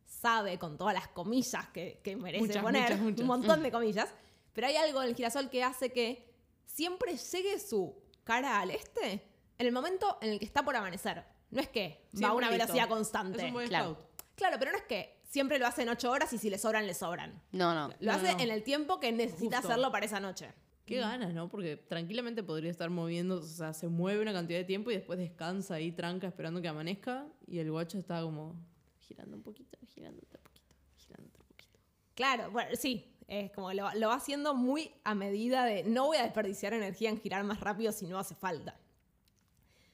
sabe, 0.04 0.58
con 0.58 0.76
todas 0.76 0.94
las 0.94 1.08
comillas 1.08 1.68
que, 1.72 2.00
que 2.02 2.16
merece 2.16 2.46
Muchas, 2.46 2.62
poner, 2.62 2.82
muchas, 2.82 3.00
muchas. 3.00 3.20
un 3.20 3.26
montón 3.26 3.62
de 3.62 3.70
comillas, 3.72 4.08
pero 4.52 4.66
hay 4.66 4.76
algo 4.76 5.02
en 5.02 5.08
el 5.08 5.14
girasol 5.16 5.50
que 5.50 5.62
hace 5.64 5.92
que 5.92 6.32
siempre 6.64 7.16
llegue 7.16 7.58
su 7.58 7.94
cara 8.24 8.60
al 8.60 8.70
este 8.70 9.22
en 9.58 9.66
el 9.66 9.72
momento 9.72 10.18
en 10.20 10.30
el 10.30 10.38
que 10.38 10.44
está 10.44 10.64
por 10.64 10.76
amanecer. 10.76 11.24
No 11.50 11.60
es 11.60 11.68
que 11.68 11.88
va 11.88 11.88
a 11.88 12.16
Siempre 12.18 12.36
una 12.36 12.50
listo. 12.50 12.62
velocidad 12.64 12.88
constante. 12.88 13.46
Es 13.46 13.52
un 13.54 13.66
Claro. 13.66 13.96
Claro, 14.34 14.56
pero 14.58 14.72
no 14.72 14.76
es 14.78 14.84
que 14.84 15.20
siempre 15.24 15.58
lo 15.58 15.66
hace 15.66 15.82
en 15.82 15.88
ocho 15.88 16.10
horas 16.10 16.32
y 16.32 16.38
si 16.38 16.50
le 16.50 16.58
sobran, 16.58 16.86
le 16.86 16.92
sobran. 16.94 17.42
No, 17.52 17.72
no. 17.74 17.88
Lo 18.00 18.12
No, 18.12 18.18
hace 18.18 18.34
no. 18.34 18.40
en 18.40 18.50
el 18.50 18.62
tiempo 18.64 19.00
que 19.00 19.12
necesita 19.12 19.56
Justo. 19.58 19.68
hacerlo 19.72 19.90
para 19.90 20.04
esa 20.06 20.20
noche. 20.20 20.52
Qué 20.86 20.98
ganas, 20.98 21.34
¿no? 21.34 21.48
Porque 21.48 21.76
tranquilamente 21.76 22.44
podría 22.44 22.70
estar 22.70 22.88
moviendo, 22.90 23.40
o 23.40 23.42
sea, 23.42 23.74
se 23.74 23.88
mueve 23.88 24.22
una 24.22 24.32
cantidad 24.32 24.60
de 24.60 24.64
tiempo 24.64 24.92
y 24.92 24.94
después 24.94 25.18
descansa 25.18 25.74
ahí, 25.74 25.90
tranca, 25.90 26.28
esperando 26.28 26.62
que 26.62 26.68
amanezca. 26.68 27.26
Y 27.48 27.58
el 27.58 27.72
guacho 27.72 27.98
está 27.98 28.22
como 28.22 28.54
girando 29.00 29.36
un 29.36 29.42
poquito, 29.42 29.76
girando 29.92 30.22
otro 30.22 30.40
poquito, 30.40 30.76
girando 30.96 31.28
otro 31.28 31.44
poquito. 31.44 31.78
Claro, 32.14 32.50
bueno, 32.52 32.70
sí. 32.76 33.12
Es 33.26 33.50
como 33.50 33.72
lo, 33.72 33.92
lo 33.94 34.08
va 34.08 34.14
haciendo 34.14 34.54
muy 34.54 34.92
a 35.02 35.16
medida 35.16 35.64
de 35.64 35.82
no 35.82 36.06
voy 36.06 36.18
a 36.18 36.22
desperdiciar 36.22 36.72
energía 36.72 37.10
en 37.10 37.18
girar 37.18 37.42
más 37.42 37.58
rápido 37.58 37.90
si 37.90 38.06
no 38.06 38.20
hace 38.20 38.36
falta. 38.36 38.78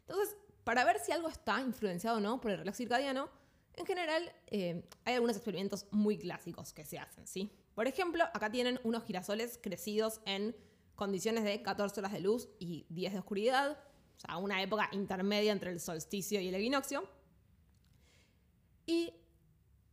Entonces, 0.03 0.37
para 0.65 0.85
ver 0.85 0.99
si 0.99 1.13
algo 1.13 1.31
está 1.31 1.59
influenciado 1.63 2.19
o 2.19 2.21
no 2.21 2.39
por 2.43 2.51
el 2.51 2.59
reloj 2.59 2.75
circadiano, 2.75 3.31
en 3.75 3.87
general 3.87 4.31
eh, 4.49 4.87
hay 5.07 5.15
algunos 5.15 5.37
experimentos 5.37 5.87
muy 5.91 6.19
clásicos 6.19 6.75
que 6.75 6.85
se 6.85 6.99
hacen, 6.99 7.27
¿sí? 7.27 7.51
Por 7.75 7.87
ejemplo, 7.87 8.25
acá 8.35 8.51
tienen 8.51 8.79
unos 8.85 9.05
girasoles 9.05 9.59
crecidos 9.63 10.21
en 10.27 10.55
condiciones 10.95 11.45
de 11.45 11.63
14 11.63 12.01
horas 12.01 12.13
de 12.13 12.21
luz 12.21 12.49
y 12.59 12.87
10 12.91 13.13
de 13.15 13.19
oscuridad, 13.19 13.79
o 14.17 14.21
sea, 14.21 14.37
una 14.37 14.63
época 14.63 14.89
intermedia 14.93 15.53
entre 15.53 15.71
el 15.71 15.81
solsticio 15.81 16.41
y 16.41 16.49
el 16.49 16.55
equinoccio. 16.55 17.09
Y 18.87 19.13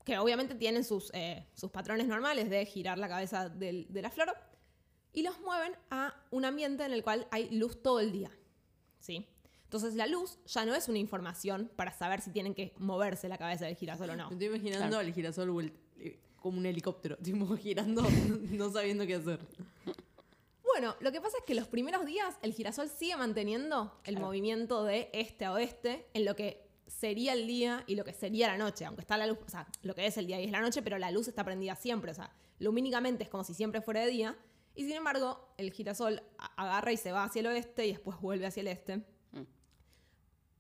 que 0.05 0.17
obviamente 0.17 0.55
tienen 0.55 0.83
sus, 0.83 1.11
eh, 1.13 1.47
sus 1.53 1.69
patrones 1.71 2.07
normales 2.07 2.49
de 2.49 2.65
girar 2.65 2.97
la 2.97 3.07
cabeza 3.07 3.49
del- 3.49 3.85
de 3.89 4.01
la 4.01 4.09
flor, 4.09 4.33
y 5.13 5.23
los 5.23 5.39
mueven 5.41 5.73
a 5.89 6.13
un 6.31 6.45
ambiente 6.45 6.83
en 6.85 6.93
el 6.93 7.03
cual 7.03 7.27
hay 7.31 7.49
luz 7.49 7.81
todo 7.81 7.99
el 7.99 8.11
día. 8.11 8.31
¿sí? 8.99 9.27
Entonces 9.63 9.95
la 9.95 10.07
luz 10.07 10.39
ya 10.45 10.65
no 10.65 10.75
es 10.75 10.89
una 10.89 10.97
información 10.97 11.71
para 11.75 11.91
saber 11.93 12.21
si 12.21 12.31
tienen 12.31 12.53
que 12.53 12.73
moverse 12.77 13.29
la 13.29 13.37
cabeza 13.37 13.65
del 13.65 13.75
girasol 13.75 14.09
o 14.09 14.15
no. 14.15 14.27
Me 14.29 14.33
estoy 14.35 14.47
imaginando 14.47 14.87
Claro. 14.87 15.07
al 15.07 15.13
girasol 15.13 15.73
eh, 15.97 16.19
como 16.37 16.57
un 16.57 16.65
helicóptero, 16.65 17.17
tipo 17.23 17.55
girando, 17.57 18.01
no 18.51 18.71
sabiendo 18.71 19.05
qué 19.07 19.15
hacer. 19.15 19.39
Bueno, 20.79 20.95
lo 21.01 21.11
que 21.11 21.19
pasa 21.19 21.35
es 21.39 21.43
que 21.43 21.55
los 21.55 21.67
primeros 21.67 22.05
días 22.05 22.37
el 22.41 22.53
girasol 22.53 22.87
sigue 22.87 23.17
manteniendo 23.17 23.99
el 24.05 24.13
Claro. 24.15 24.27
movimiento 24.27 24.85
de 24.85 25.09
este 25.11 25.43
a 25.43 25.51
oeste 25.51 26.07
en 26.13 26.23
lo 26.23 26.37
que 26.37 26.69
sería 26.87 27.33
el 27.33 27.45
día 27.47 27.83
y 27.85 27.95
lo 27.95 28.05
que 28.05 28.13
sería 28.13 28.47
la 28.47 28.57
noche, 28.57 28.85
aunque 28.85 29.01
está 29.01 29.17
la 29.17 29.27
luz, 29.27 29.39
o 29.45 29.49
sea, 29.49 29.67
lo 29.81 29.93
que 29.93 30.05
es 30.05 30.17
el 30.17 30.25
día 30.25 30.39
y 30.39 30.45
es 30.45 30.51
la 30.51 30.61
noche, 30.61 30.81
pero 30.81 30.97
la 30.97 31.11
luz 31.11 31.27
está 31.27 31.43
prendida 31.43 31.75
siempre, 31.75 32.11
o 32.11 32.13
sea, 32.13 32.31
lumínicamente 32.59 33.25
es 33.25 33.29
como 33.29 33.43
si 33.43 33.53
siempre 33.53 33.81
fuera 33.81 33.99
de 33.99 34.07
día, 34.09 34.37
y 34.73 34.85
sin 34.85 34.93
embargo 34.93 35.53
el 35.57 35.73
girasol 35.73 36.23
agarra 36.55 36.93
y 36.93 36.97
se 36.97 37.11
va 37.11 37.25
hacia 37.25 37.41
el 37.41 37.47
oeste 37.47 37.85
y 37.85 37.91
después 37.91 38.17
vuelve 38.21 38.45
hacia 38.45 38.61
el 38.61 38.67
este. 38.69 38.99
Mm. 39.33 39.41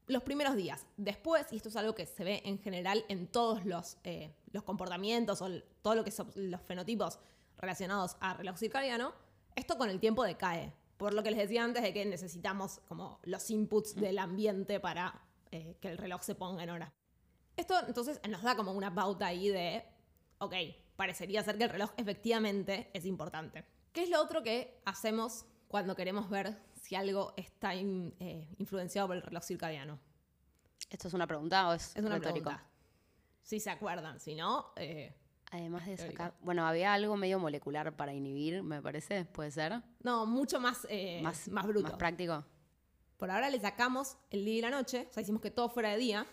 Los 0.07 0.23
primeros 0.23 0.57
días, 0.57 0.85
después, 0.97 1.47
y 1.53 1.55
esto 1.55 1.69
es 1.69 1.77
algo 1.77 1.95
que 1.95 2.05
se 2.05 2.25
ve 2.25 2.41
en 2.43 2.59
general 2.59 3.05
en 3.07 3.25
todos 3.27 3.65
los, 3.65 3.95
eh, 4.03 4.35
los 4.51 4.63
comportamientos 4.63 5.41
o 5.41 5.45
el- 5.45 5.63
todo 5.81 5.95
lo 5.95 6.03
que 6.03 6.11
son 6.11 6.29
los 6.35 6.61
fenotipos 6.61 7.19
relacionados 7.57 8.17
a 8.19 8.33
reloj 8.33 8.57
circadiano, 8.57 9.13
esto 9.55 9.77
con 9.77 9.89
el 9.89 9.99
tiempo 9.99 10.23
decae. 10.23 10.73
Por 10.97 11.13
lo 11.13 11.23
que 11.23 11.31
les 11.31 11.39
decía 11.39 11.63
antes 11.63 11.81
de 11.81 11.93
que 11.93 12.05
necesitamos 12.05 12.79
como 12.87 13.19
los 13.23 13.49
inputs 13.49 13.95
del 13.95 14.19
ambiente 14.19 14.79
para 14.81 15.21
eh, 15.51 15.77
que 15.79 15.87
el 15.89 15.97
reloj 15.97 16.21
se 16.23 16.35
ponga 16.35 16.63
en 16.63 16.69
hora. 16.71 16.93
Esto 17.55 17.75
entonces 17.87 18.19
nos 18.29 18.41
da 18.43 18.55
como 18.55 18.71
una 18.73 18.93
pauta 18.93 19.27
ahí 19.27 19.49
de, 19.49 19.83
ok, 20.39 20.53
parecería 20.95 21.41
ser 21.43 21.57
que 21.57 21.63
el 21.65 21.69
reloj 21.69 21.91
efectivamente 21.97 22.89
es 22.93 23.05
importante. 23.05 23.63
¿Qué 23.93 24.03
es 24.03 24.09
lo 24.09 24.21
otro 24.21 24.43
que 24.43 24.81
hacemos 24.85 25.45
cuando 25.67 25.95
queremos 25.95 26.29
ver 26.29 26.57
si 26.81 26.95
algo 26.95 27.33
está 27.37 27.73
in- 27.75 28.13
eh, 28.19 28.49
influenciado 28.57 29.07
por 29.07 29.17
el 29.17 29.23
reloj 29.23 29.43
circadiano? 29.43 29.99
¿Esto 30.89 31.07
es 31.07 31.13
una 31.13 31.27
pregunta 31.27 31.69
o 31.69 31.73
es, 31.73 31.95
Es 31.95 32.03
una 32.03 32.15
retórico? 32.15 32.49
pregunta. 32.49 32.65
Si 33.41 33.59
se 33.59 33.69
acuerdan, 33.69 34.19
si 34.19 34.35
no, 34.35 34.73
eh, 34.75 35.15
Además 35.51 35.85
de 35.87 35.97
sacar. 35.97 36.35
Bueno, 36.41 36.65
había 36.67 36.93
algo 36.93 37.17
medio 37.17 37.39
molecular 37.39 37.95
para 37.95 38.13
inhibir, 38.13 38.61
me 38.61 38.81
parece. 38.81 39.25
¿Puede 39.25 39.51
ser? 39.51 39.81
no, 40.03 40.25
mucho 40.25 40.59
más, 40.59 40.85
eh, 40.89 41.21
más, 41.23 41.49
bruto. 41.65 41.89
Más 41.89 41.97
práctico. 41.97 42.45
Por 43.17 43.31
ahora 43.31 43.49
le 43.49 43.59
sacamos 43.59 44.17
el 44.29 44.45
día 44.45 44.57
y 44.57 44.61
la 44.61 44.69
noche, 44.69 45.07
o 45.09 45.13
sea, 45.13 45.21
hicimos 45.23 45.41
que 45.41 45.51
todo 45.51 45.69
fuera 45.69 45.89
de 45.89 45.97
día. 45.97 46.25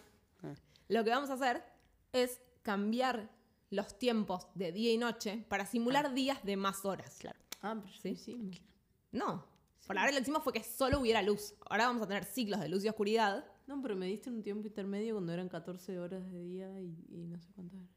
Ah. 0.43 0.55
Lo 0.89 1.03
que 1.03 1.11
vamos 1.11 1.31
a 1.31 1.35
hacer 1.35 1.65
es 2.13 2.41
cambiar 2.63 3.29
los 3.71 3.99
tiempos 3.99 4.47
de 4.55 4.71
día 4.71 4.93
y 4.93 4.99
noche 4.99 5.45
para 5.49 5.67
simular 5.67 6.15
días 6.15 6.45
de 6.45 6.57
más 6.57 6.85
horas. 6.85 7.17
Claro. 7.19 7.39
Ah, 7.63 7.75
pero 7.83 7.93
Sí. 7.97 8.15
sí, 8.17 8.51
sí. 8.51 8.63
No, 9.13 9.45
por 9.87 9.97
ahora 9.99 10.11
lo 10.13 10.17
que 10.19 10.23
hicimos 10.23 10.43
fue 10.45 10.53
que 10.53 10.63
solo 10.63 11.01
hubiera 11.01 11.23
luz. 11.23 11.55
Ahora 11.69 11.87
vamos 11.87 12.03
a 12.03 12.07
tener 12.07 12.25
ciclos 12.25 12.61
de 12.61 12.69
luz 12.69 12.85
y 12.85 12.89
oscuridad. 12.89 13.45
No, 13.67 13.81
pero 13.83 13.97
me 13.97 14.07
diste 14.07 14.31
un 14.31 14.43
tiempo 14.43 14.67
intermedio 14.69 15.15
cuando 15.15 15.33
eran 15.33 15.49
14 15.49 15.99
horas 15.99 16.31
de 16.31 16.41
día 16.45 16.81
y, 16.81 16.95
y 17.09 17.27
no 17.27 17.41
sé 17.41 17.49
cuántas 17.55 17.81
horas. 17.81 17.96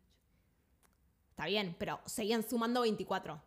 Está 1.39 1.47
bien, 1.47 1.73
pero 1.79 2.01
seguían 2.05 2.43
sumando 2.43 2.81
24. 2.81 3.41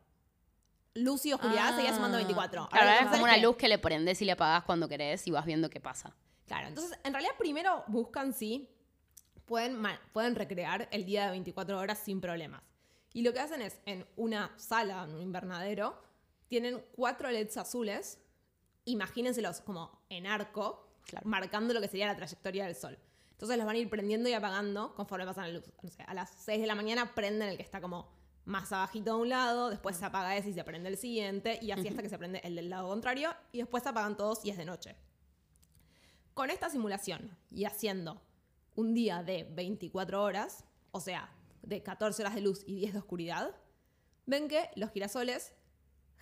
luz 0.94 1.24
y 1.26 1.32
oscuridad 1.34 1.68
Ah. 1.72 1.76
seguía 1.76 1.94
sumando 1.94 2.16
24. 2.16 2.68
Claro, 2.70 2.90
es 3.06 3.10
como 3.10 3.24
una 3.24 3.34
que- 3.36 3.40
luz 3.42 3.56
que 3.56 3.68
le 3.68 3.78
prendes 3.78 4.20
y 4.22 4.24
le 4.26 4.32
apagás 4.32 4.64
cuando 4.64 4.88
querés 4.88 5.26
y 5.26 5.30
vas 5.30 5.44
viendo 5.46 5.68
qué 5.70 5.78
pasa. 5.80 6.14
Claro, 6.46 6.68
entonces 6.68 6.98
en 7.04 7.12
realidad 7.14 7.32
primero 7.38 7.82
buscan 7.88 8.32
si 8.34 8.68
pueden, 9.46 9.82
pueden 10.14 10.34
recrear 10.36 10.88
el 10.90 11.04
día 11.06 11.24
de 11.26 11.30
24 11.32 11.78
horas 11.78 11.98
sin 11.98 12.20
problemas. 12.22 12.62
Y 13.14 13.22
lo 13.22 13.32
que 13.34 13.40
hacen 13.40 13.60
es, 13.62 13.80
en 13.86 14.06
una 14.16 14.52
sala, 14.58 15.04
en 15.04 15.14
un 15.14 15.20
invernadero, 15.22 16.02
tienen 16.48 16.82
cuatro 16.94 17.30
LEDs 17.30 17.56
azules, 17.58 18.18
imagínenselos 18.86 19.60
como 19.62 20.02
en 20.10 20.26
arco, 20.26 20.94
Claro. 21.06 21.26
marcando 21.28 21.72
lo 21.74 21.80
que 21.82 21.88
sería 21.88 22.06
la 22.06 22.16
trayectoria 22.16 22.64
del 22.66 22.74
sol. 22.74 22.98
Entonces 23.42 23.58
los 23.58 23.66
van 23.66 23.74
a 23.74 23.78
ir 23.80 23.90
prendiendo 23.90 24.28
y 24.28 24.34
apagando 24.34 24.94
conforme 24.94 25.26
pasan 25.26 25.52
la 25.52 25.58
luz. 25.58 25.64
A 26.06 26.14
las 26.14 26.30
6 26.44 26.60
de 26.60 26.66
la 26.68 26.76
mañana 26.76 27.12
prenden 27.12 27.48
el 27.48 27.56
que 27.56 27.64
está 27.64 27.80
como 27.80 28.08
más 28.44 28.70
abajito 28.70 29.16
de 29.16 29.22
un 29.22 29.30
lado, 29.30 29.68
después 29.68 29.96
se 29.96 30.04
apaga 30.04 30.36
ese 30.36 30.50
y 30.50 30.52
se 30.52 30.62
prende 30.62 30.88
el 30.88 30.96
siguiente, 30.96 31.58
y 31.60 31.72
así 31.72 31.88
hasta 31.88 32.02
que 32.02 32.08
se 32.08 32.18
prende 32.18 32.40
el 32.44 32.54
del 32.54 32.70
lado 32.70 32.86
contrario, 32.86 33.34
y 33.50 33.58
después 33.58 33.82
se 33.82 33.88
apagan 33.88 34.16
todos 34.16 34.44
y 34.44 34.50
es 34.50 34.56
de 34.56 34.64
noche. 34.64 34.94
Con 36.34 36.50
esta 36.50 36.70
simulación 36.70 37.36
y 37.50 37.64
haciendo 37.64 38.22
un 38.76 38.94
día 38.94 39.24
de 39.24 39.42
24 39.42 40.22
horas, 40.22 40.64
o 40.92 41.00
sea, 41.00 41.28
de 41.62 41.82
14 41.82 42.22
horas 42.22 42.36
de 42.36 42.42
luz 42.42 42.62
y 42.64 42.76
10 42.76 42.92
de 42.92 42.98
oscuridad, 43.00 43.56
ven 44.24 44.46
que 44.46 44.70
los 44.76 44.92
girasoles 44.92 45.52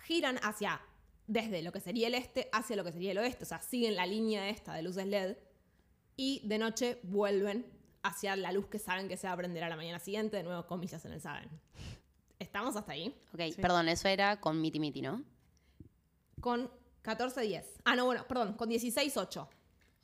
giran 0.07 0.39
hacia, 0.41 0.81
desde 1.27 1.61
lo 1.61 1.71
que 1.71 1.81
sería 1.81 2.07
el 2.07 2.15
este 2.15 2.49
hacia 2.51 2.75
lo 2.75 2.83
que 2.83 2.91
sería 2.91 3.11
el 3.11 3.19
oeste, 3.19 3.43
o 3.43 3.47
sea, 3.47 3.61
siguen 3.61 3.95
la 3.95 4.07
línea 4.07 4.49
esta 4.49 4.73
de 4.73 4.81
luces 4.81 5.05
LED 5.05 5.37
y 6.17 6.41
de 6.47 6.57
noche 6.57 6.99
vuelven 7.03 7.65
hacia 8.03 8.35
la 8.35 8.51
luz 8.51 8.67
que 8.67 8.79
saben 8.79 9.07
que 9.07 9.17
se 9.17 9.27
va 9.27 9.33
a 9.33 9.37
prender 9.37 9.63
a 9.63 9.69
la 9.69 9.75
mañana 9.75 9.99
siguiente, 9.99 10.37
de 10.37 10.43
nuevo 10.43 10.65
comillas 10.67 11.03
en 11.05 11.13
el 11.13 11.21
saben. 11.21 11.49
¿Estamos 12.39 12.75
hasta 12.75 12.93
ahí? 12.93 13.15
Ok, 13.33 13.41
Sí. 13.53 13.61
perdón, 13.61 13.87
eso 13.89 14.07
era 14.07 14.39
con 14.41 14.59
Miti 14.59 14.79
Miti, 14.79 15.01
¿no? 15.01 15.23
Con 16.39 16.69
14-10. 17.03 17.65
Ah, 17.85 17.95
no, 17.95 18.05
bueno, 18.05 18.25
perdón, 18.27 18.53
con 18.53 18.69
16-8. 18.69 19.47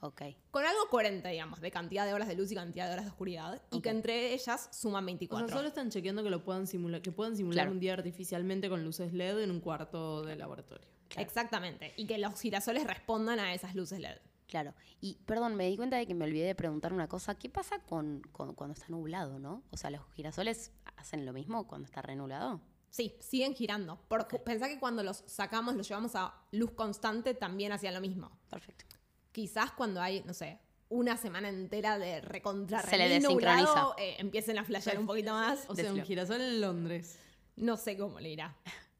Ok. 0.01 0.21
Con 0.51 0.63
algo 0.63 0.87
coherente, 0.91 1.27
digamos, 1.29 1.59
de 1.59 1.71
cantidad 1.71 2.05
de 2.05 2.13
horas 2.13 2.27
de 2.27 2.35
luz 2.35 2.51
y 2.51 2.55
cantidad 2.55 2.85
de 2.85 2.93
horas 2.93 3.05
de 3.05 3.11
oscuridad. 3.11 3.59
Y 3.71 3.81
que 3.81 3.89
entre 3.89 4.33
ellas 4.35 4.69
suman 4.71 5.03
O 5.03 5.07
24. 5.07 5.47
sea, 5.47 5.57
solo 5.57 5.67
están 5.69 5.89
chequeando 5.89 6.21
que 6.23 6.29
lo 6.29 6.43
puedan 6.43 6.67
simular, 6.67 7.01
que 7.01 7.11
puedan 7.11 7.35
simular 7.35 7.63
Claro. 7.65 7.71
un 7.71 7.79
día 7.79 7.93
artificialmente 7.93 8.69
con 8.69 8.83
luces 8.83 9.11
LED 9.13 9.39
en 9.39 9.49
un 9.49 9.59
cuarto 9.59 10.21
de 10.21 10.35
laboratorio. 10.35 10.87
Claro. 11.09 11.27
Exactamente. 11.27 11.93
Y 11.97 12.05
que 12.05 12.19
los 12.19 12.39
girasoles 12.39 12.85
respondan 12.85 13.39
a 13.39 13.55
esas 13.55 13.73
luces 13.73 13.99
LED. 13.99 14.17
Claro. 14.47 14.73
Y 15.01 15.15
perdón, 15.25 15.55
me 15.55 15.67
di 15.67 15.75
cuenta 15.75 15.97
de 15.97 16.07
que 16.07 16.15
me 16.15 16.25
olvidé 16.25 16.45
de 16.47 16.55
preguntar 16.55 16.93
una 16.93 17.07
cosa. 17.07 17.35
¿Qué 17.35 17.49
pasa 17.49 17.79
con, 17.79 18.21
con- 18.31 18.55
cuando 18.55 18.73
está 18.73 18.85
nublado, 18.89 19.39
no? 19.39 19.63
O 19.71 19.77
sea, 19.77 19.89
¿los 19.89 20.01
girasoles 20.13 20.71
hacen 20.95 21.25
lo 21.25 21.33
mismo 21.33 21.67
cuando 21.67 21.85
está 21.85 22.01
renublado? 22.01 22.61
Sí, 22.89 23.15
siguen 23.19 23.53
girando. 23.53 23.99
Porque 24.07 24.39
pensá 24.39 24.67
que 24.69 24.79
cuando 24.79 25.03
los 25.03 25.23
sacamos, 25.27 25.75
los 25.75 25.87
llevamos 25.87 26.15
a 26.15 26.33
luz 26.51 26.71
constante, 26.71 27.33
también 27.33 27.73
hacían 27.73 27.93
lo 27.93 27.99
mismo. 28.01 28.31
Perfecto. 28.49 28.85
Quizás 29.33 29.71
cuando 29.73 30.01
hay, 30.01 30.23
no 30.23 30.33
sé, 30.33 30.59
una 30.89 31.17
semana 31.17 31.49
entera 31.49 31.99
de 31.99 32.21
recontra 32.21 32.81
Se 32.81 32.97
le 32.97 33.19
nublado, 33.19 33.57
desincroniza. 33.59 33.95
eh, 33.97 34.15
empiecen 34.19 34.57
a 34.57 34.63
flashear 34.63 34.97
un 34.97 35.05
poquito 35.05 35.33
más. 35.33 35.65
O 35.67 35.75
sea, 35.75 35.91
un 35.93 36.01
girasol 36.03 36.39
en 36.39 36.61
Londres. 36.61 37.19
No 37.57 37.75
sé 37.75 37.97
cómo 37.97 38.21
le 38.21 38.29
irá. 38.29 38.55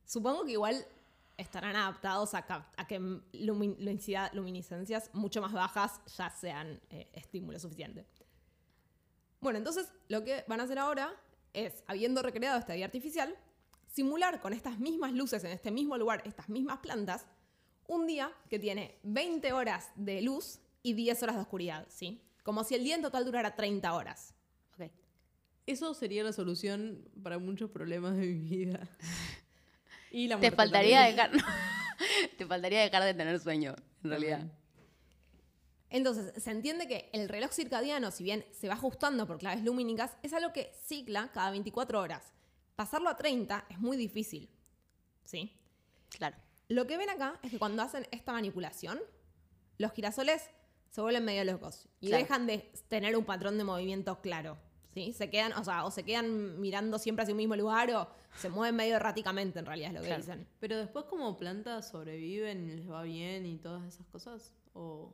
Supongo 0.05 0.43
que 0.43 0.51
igual 0.51 0.85
estarán 1.37 1.75
adaptados 1.75 2.33
a, 2.33 2.45
a 2.75 2.87
que 2.87 2.99
luminiscencias 3.33 5.09
mucho 5.13 5.41
más 5.41 5.53
bajas 5.53 6.01
ya 6.17 6.29
sean 6.31 6.81
eh, 6.89 7.09
estímulo 7.13 7.59
suficiente. 7.59 8.05
Bueno, 9.39 9.59
entonces 9.59 9.91
lo 10.07 10.23
que 10.23 10.43
van 10.47 10.59
a 10.59 10.63
hacer 10.63 10.79
ahora 10.79 11.13
es, 11.53 11.83
habiendo 11.87 12.21
recreado 12.23 12.59
este 12.59 12.73
día 12.73 12.85
artificial, 12.85 13.35
simular 13.87 14.41
con 14.41 14.53
estas 14.53 14.79
mismas 14.79 15.13
luces 15.13 15.43
en 15.43 15.51
este 15.51 15.71
mismo 15.71 15.97
lugar, 15.97 16.21
estas 16.25 16.49
mismas 16.49 16.79
plantas, 16.79 17.27
un 17.87 18.07
día 18.07 18.31
que 18.49 18.59
tiene 18.59 18.99
20 19.03 19.53
horas 19.53 19.91
de 19.95 20.21
luz 20.21 20.59
y 20.83 20.93
10 20.93 21.23
horas 21.23 21.35
de 21.35 21.41
oscuridad, 21.43 21.87
¿sí? 21.89 22.21
Como 22.43 22.63
si 22.63 22.75
el 22.75 22.83
día 22.83 22.95
en 22.95 23.01
total 23.01 23.25
durara 23.25 23.55
30 23.55 23.93
horas. 23.93 24.33
Ok. 24.73 24.91
Eso 25.65 25.93
sería 25.93 26.23
la 26.23 26.33
solución 26.33 27.07
para 27.23 27.39
muchos 27.39 27.69
problemas 27.69 28.15
de 28.15 28.27
mi 28.27 28.39
vida. 28.39 28.89
Y 30.11 30.27
la 30.27 30.39
Te 30.39 30.51
faltaría 30.51 31.05
también. 31.15 31.31
dejar. 31.31 31.55
Te 32.37 32.45
faltaría 32.45 32.81
dejar 32.81 33.03
de 33.03 33.13
tener 33.13 33.39
sueño, 33.39 33.75
en 34.03 34.09
realidad. 34.09 34.41
Entonces, 35.89 36.33
se 36.43 36.51
entiende 36.51 36.87
que 36.87 37.09
el 37.13 37.29
reloj 37.29 37.51
circadiano, 37.51 38.11
si 38.11 38.23
bien 38.23 38.45
se 38.51 38.67
va 38.67 38.73
ajustando 38.73 39.25
por 39.25 39.37
claves 39.37 39.63
lumínicas, 39.63 40.17
es 40.21 40.33
algo 40.33 40.51
que 40.51 40.71
cicla 40.85 41.31
cada 41.33 41.49
24 41.51 41.99
horas. 41.99 42.33
Pasarlo 42.75 43.09
a 43.09 43.15
30 43.15 43.65
es 43.69 43.79
muy 43.79 43.95
difícil. 43.95 44.49
¿Sí? 45.23 45.53
Claro. 46.09 46.35
Lo 46.67 46.85
que 46.87 46.97
ven 46.97 47.09
acá 47.09 47.39
es 47.41 47.51
que 47.51 47.59
cuando 47.59 47.81
hacen 47.81 48.05
esta 48.11 48.33
manipulación, 48.33 48.99
los 49.77 49.91
girasoles 49.93 50.49
se 50.89 51.01
vuelven 51.01 51.23
medio 51.25 51.43
locos 51.45 51.87
y 52.01 52.07
Claro. 52.07 52.23
dejan 52.23 52.47
de 52.47 52.71
tener 52.89 53.15
un 53.15 53.23
patrón 53.25 53.57
de 53.57 53.63
movimiento 53.63 54.19
claro. 54.21 54.57
¿Sí? 54.97 55.13
Se 55.13 55.29
quedan, 55.29 55.53
o 55.53 55.63
sea, 55.63 55.85
o 55.85 55.91
se 55.91 56.03
quedan 56.03 56.59
mirando 56.59 56.97
siempre 56.97 57.23
hacia 57.23 57.33
un 57.33 57.37
mismo 57.37 57.55
lugar 57.55 57.91
o 57.91 58.07
se 58.35 58.49
mueven 58.49 58.75
medio 58.75 58.95
erráticamente 58.95 59.59
en 59.59 59.65
realidad 59.65 59.89
es 59.89 59.93
lo 59.95 60.01
que 60.01 60.07
Claro. 60.07 60.21
dicen. 60.23 60.47
Pero 60.59 60.77
después 60.77 61.05
como 61.05 61.37
plantas 61.37 61.89
sobreviven 61.89 62.69
y 62.69 62.75
les 62.77 62.89
va 62.89 63.03
bien 63.03 63.45
y 63.45 63.57
todas 63.57 63.83
esas 63.85 64.07
cosas. 64.07 64.53
O 64.73 65.13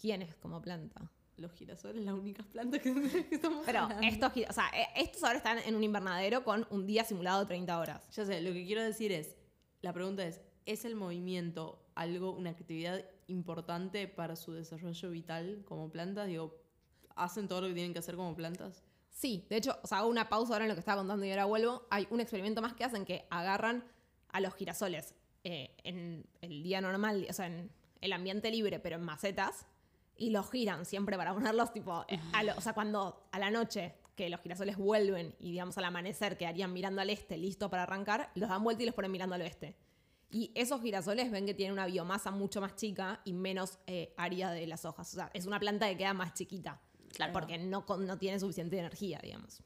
¿Quién 0.00 0.22
es 0.22 0.34
como 0.36 0.60
planta? 0.62 1.10
los 1.38 1.52
girasoles, 1.52 2.04
las 2.04 2.14
únicas 2.14 2.46
plantas 2.46 2.80
que, 2.80 2.92
que 3.28 3.34
estamos 3.36 3.64
Pero 3.64 3.80
hablando. 3.80 4.06
estos, 4.08 4.32
o 4.48 4.52
sea, 4.52 4.68
eh, 4.76 4.86
estos 4.96 5.22
ahora 5.22 5.36
están 5.38 5.58
en 5.58 5.76
un 5.76 5.84
invernadero 5.84 6.42
con 6.42 6.66
un 6.70 6.84
día 6.84 7.04
simulado 7.04 7.40
de 7.40 7.46
30 7.46 7.78
horas. 7.78 8.08
Ya 8.10 8.24
sé, 8.26 8.40
lo 8.40 8.52
que 8.52 8.64
quiero 8.66 8.82
decir 8.82 9.12
es, 9.12 9.36
la 9.80 9.92
pregunta 9.92 10.26
es, 10.26 10.40
¿es 10.66 10.84
el 10.84 10.96
movimiento 10.96 11.80
algo, 11.94 12.32
una 12.32 12.50
actividad 12.50 13.04
importante 13.28 14.08
para 14.08 14.34
su 14.34 14.52
desarrollo 14.52 15.10
vital 15.10 15.62
como 15.64 15.90
plantas? 15.90 16.26
Digo, 16.26 16.56
¿hacen 17.18 17.48
todo 17.48 17.62
lo 17.62 17.68
que 17.68 17.74
tienen 17.74 17.92
que 17.92 17.98
hacer 17.98 18.16
como 18.16 18.34
plantas? 18.34 18.82
Sí, 19.10 19.46
de 19.50 19.56
hecho, 19.56 19.78
o 19.82 19.86
sea, 19.86 19.98
hago 19.98 20.08
una 20.08 20.28
pausa 20.28 20.52
ahora 20.52 20.64
en 20.64 20.68
lo 20.68 20.74
que 20.74 20.80
estaba 20.80 21.00
contando 21.00 21.24
y 21.24 21.30
ahora 21.30 21.44
vuelvo. 21.44 21.86
Hay 21.90 22.06
un 22.10 22.20
experimento 22.20 22.62
más 22.62 22.74
que 22.74 22.84
hacen 22.84 23.04
que 23.04 23.26
agarran 23.30 23.84
a 24.28 24.40
los 24.40 24.54
girasoles 24.54 25.14
eh, 25.44 25.74
en 25.84 26.26
el 26.40 26.62
día 26.62 26.80
normal, 26.80 27.26
o 27.28 27.32
sea, 27.32 27.46
en 27.46 27.70
el 28.00 28.12
ambiente 28.12 28.50
libre, 28.50 28.78
pero 28.78 28.96
en 28.96 29.02
macetas, 29.02 29.66
y 30.16 30.30
los 30.30 30.50
giran 30.50 30.84
siempre 30.84 31.16
para 31.16 31.32
ponerlos 31.32 31.72
tipo, 31.72 32.04
eh, 32.08 32.20
o 32.56 32.60
sea, 32.60 32.74
cuando 32.74 33.28
a 33.32 33.38
la 33.38 33.50
noche 33.50 33.94
que 34.14 34.28
los 34.28 34.40
girasoles 34.40 34.76
vuelven 34.76 35.34
y 35.38 35.52
digamos 35.52 35.78
al 35.78 35.84
amanecer 35.84 36.36
quedarían 36.36 36.72
mirando 36.72 37.00
al 37.00 37.08
este, 37.08 37.38
listo 37.38 37.70
para 37.70 37.84
arrancar, 37.84 38.30
los 38.34 38.48
dan 38.48 38.64
vuelta 38.64 38.82
y 38.82 38.86
los 38.86 38.94
ponen 38.94 39.12
mirando 39.12 39.36
al 39.36 39.42
oeste. 39.42 39.76
Y 40.30 40.50
esos 40.54 40.82
girasoles 40.82 41.30
ven 41.30 41.46
que 41.46 41.54
tienen 41.54 41.72
una 41.72 41.86
biomasa 41.86 42.30
mucho 42.30 42.60
más 42.60 42.74
chica 42.74 43.20
y 43.24 43.32
menos 43.32 43.78
eh, 43.86 44.12
área 44.18 44.50
de 44.50 44.66
las 44.66 44.84
hojas. 44.84 45.14
O 45.14 45.16
sea, 45.16 45.30
es 45.32 45.46
una 45.46 45.58
planta 45.58 45.88
que 45.88 45.96
queda 45.96 46.12
más 46.12 46.34
chiquita. 46.34 46.82
Claro. 47.14 47.32
Porque 47.32 47.58
no, 47.58 47.84
no 47.98 48.18
tiene 48.18 48.38
suficiente 48.38 48.78
energía, 48.78 49.20
digamos. 49.22 49.62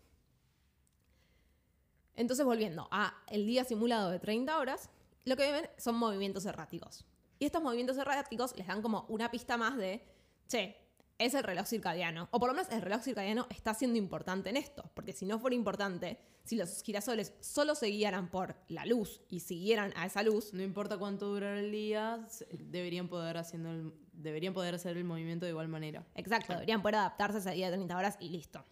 Entonces, 2.14 2.44
volviendo 2.44 2.88
a 2.90 3.14
el 3.28 3.46
día 3.46 3.64
simulado 3.64 4.10
de 4.10 4.18
30 4.18 4.58
horas, 4.58 4.90
lo 5.24 5.36
que 5.36 5.50
ven 5.50 5.70
son 5.78 5.96
movimientos 5.96 6.44
erráticos. 6.46 7.04
Y 7.38 7.46
estos 7.46 7.62
movimientos 7.62 7.96
erráticos 7.96 8.56
les 8.56 8.66
dan 8.66 8.82
como 8.82 9.06
una 9.08 9.30
pista 9.30 9.56
más 9.56 9.76
de, 9.76 10.04
che, 10.46 10.76
es 11.18 11.34
el 11.34 11.44
reloj 11.44 11.66
circadiano. 11.66 12.28
O 12.32 12.40
por 12.40 12.48
lo 12.48 12.54
menos 12.54 12.70
el 12.72 12.82
reloj 12.82 13.02
circadiano 13.02 13.46
está 13.50 13.74
siendo 13.74 13.96
importante 13.98 14.50
en 14.50 14.56
esto. 14.56 14.90
Porque 14.94 15.12
si 15.12 15.24
no 15.26 15.38
fuera 15.38 15.54
importante, 15.54 16.18
si 16.44 16.56
los 16.56 16.82
girasoles 16.82 17.32
solo 17.40 17.74
se 17.74 17.86
guiaran 17.86 18.28
por 18.30 18.56
la 18.68 18.84
luz 18.86 19.20
y 19.28 19.40
siguieran 19.40 19.92
a 19.96 20.06
esa 20.06 20.22
luz, 20.22 20.52
No 20.52 20.62
importa 20.62 20.98
cuánto 20.98 21.26
durara 21.28 21.60
el 21.60 21.70
día, 21.70 22.26
deberían 22.50 23.08
poder, 23.08 23.36
haciendo 23.36 23.70
el- 23.70 23.94
deberían 24.12 24.52
poder 24.54 24.74
hacer 24.74 24.96
el 24.96 25.04
movimiento 25.04 25.46
de 25.46 25.50
igual 25.50 25.68
manera. 25.68 26.04
exacto, 26.14 26.52
deberían 26.54 26.82
poder 26.82 26.96
adaptarse 26.96 27.36
a 27.36 27.40
ese 27.40 27.50
día 27.52 27.70
de 27.70 27.76
30 27.76 27.96
horas 27.96 28.16
y 28.20 28.28
listo. 28.30 28.64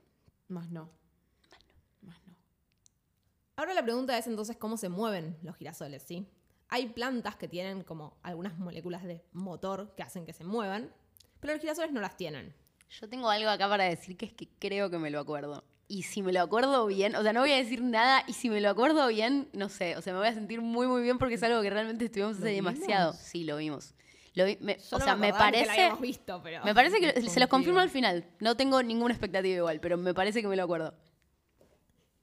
Más 0.48 0.68
no. 0.70 0.90
Más 2.02 2.16
no. 2.26 2.34
Ahora 3.56 3.74
la 3.74 3.82
pregunta 3.84 4.16
es 4.18 4.26
entonces 4.26 4.56
cómo 4.56 4.76
se 4.76 4.88
mueven 4.88 5.36
los 5.42 5.56
girasoles, 5.56 6.02
¿sí? 6.02 6.26
Hay 6.68 6.88
plantas 6.88 7.36
que 7.36 7.48
tienen 7.48 7.82
como 7.84 8.16
algunas 8.22 8.56
moléculas 8.58 9.04
de 9.04 9.24
motor 9.32 9.94
que 9.96 10.02
hacen 10.02 10.24
que 10.24 10.32
se 10.32 10.44
muevan, 10.44 10.92
pero 11.40 11.54
los 11.54 11.60
girasoles 11.60 11.92
no 11.92 12.00
las 12.00 12.16
tienen. 12.16 12.54
Yo 13.00 13.08
tengo 13.08 13.28
algo 13.30 13.48
acá 13.50 13.68
para 13.68 13.84
decir 13.84 14.16
que 14.16 14.26
es 14.26 14.32
que 14.32 14.48
creo 14.58 14.90
que 14.90 14.98
me 14.98 15.10
lo 15.10 15.20
acuerdo. 15.20 15.64
Y 15.88 16.04
si 16.04 16.22
me 16.22 16.32
lo 16.32 16.40
acuerdo 16.40 16.86
bien, 16.86 17.16
o 17.16 17.22
sea, 17.22 17.32
no 17.32 17.40
voy 17.40 17.50
a 17.52 17.56
decir 17.56 17.82
nada, 17.82 18.22
y 18.28 18.32
si 18.34 18.48
me 18.48 18.60
lo 18.60 18.70
acuerdo 18.70 19.06
bien, 19.08 19.48
no 19.52 19.68
sé, 19.68 19.96
o 19.96 20.02
sea, 20.02 20.12
me 20.12 20.20
voy 20.20 20.28
a 20.28 20.34
sentir 20.34 20.60
muy, 20.60 20.86
muy 20.86 21.02
bien 21.02 21.18
porque 21.18 21.34
es 21.34 21.42
algo 21.42 21.60
que 21.62 21.70
realmente 21.70 22.04
estuvimos 22.04 22.38
¿Lo 22.38 22.44
hace 22.46 22.54
demasiado. 22.54 23.12
Sí, 23.12 23.42
lo 23.44 23.56
vimos. 23.56 23.94
Lo 24.34 24.44
vi- 24.44 24.58
me- 24.60 24.76
o 24.92 25.00
sea, 25.00 25.16
me, 25.16 25.32
la 25.32 25.38
parece. 25.38 25.90
visto, 26.00 26.40
pero... 26.42 26.64
Me 26.64 26.74
parece 26.74 27.00
que 27.00 27.20
se 27.28 27.40
los 27.40 27.48
confirmo 27.48 27.80
al 27.80 27.90
final. 27.90 28.24
No 28.38 28.56
tengo 28.56 28.80
ninguna 28.82 29.12
expectativa 29.12 29.56
igual, 29.56 29.80
pero 29.80 29.96
me 29.96 30.14
parece 30.14 30.40
que 30.42 30.46
me 30.48 30.54
lo 30.56 30.62
acuerdo. 30.62 30.94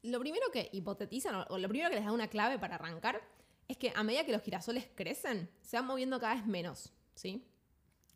Lo 0.03 0.19
primero 0.19 0.45
que 0.53 0.69
hipotetizan, 0.71 1.45
o 1.49 1.57
lo 1.57 1.67
primero 1.67 1.89
que 1.89 1.95
les 1.97 2.05
da 2.05 2.11
una 2.13 2.27
clave 2.29 2.57
para 2.57 2.75
arrancar, 2.75 3.21
es 3.67 3.75
que 3.77 3.91
a 3.95 4.03
medida 4.03 4.25
que 4.25 4.31
los 4.31 4.41
girasoles 4.41 4.87
crecen, 4.95 5.49
se 5.61 5.75
van 5.75 5.85
moviendo 5.85 6.19
cada 6.19 6.35
vez 6.35 6.45
menos, 6.45 6.93
¿sí? 7.15 7.43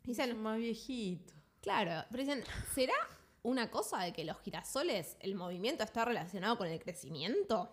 Dicen, 0.03 0.41
más 0.41 0.57
viejitos. 0.57 1.35
Claro, 1.61 2.05
pero 2.09 2.23
dicen, 2.23 2.43
¿será 2.73 2.95
una 3.43 3.69
cosa 3.69 4.01
de 4.01 4.13
que 4.13 4.25
los 4.25 4.39
girasoles, 4.39 5.17
el 5.19 5.35
movimiento 5.35 5.83
está 5.83 6.05
relacionado 6.05 6.57
con 6.57 6.67
el 6.67 6.79
crecimiento? 6.79 7.69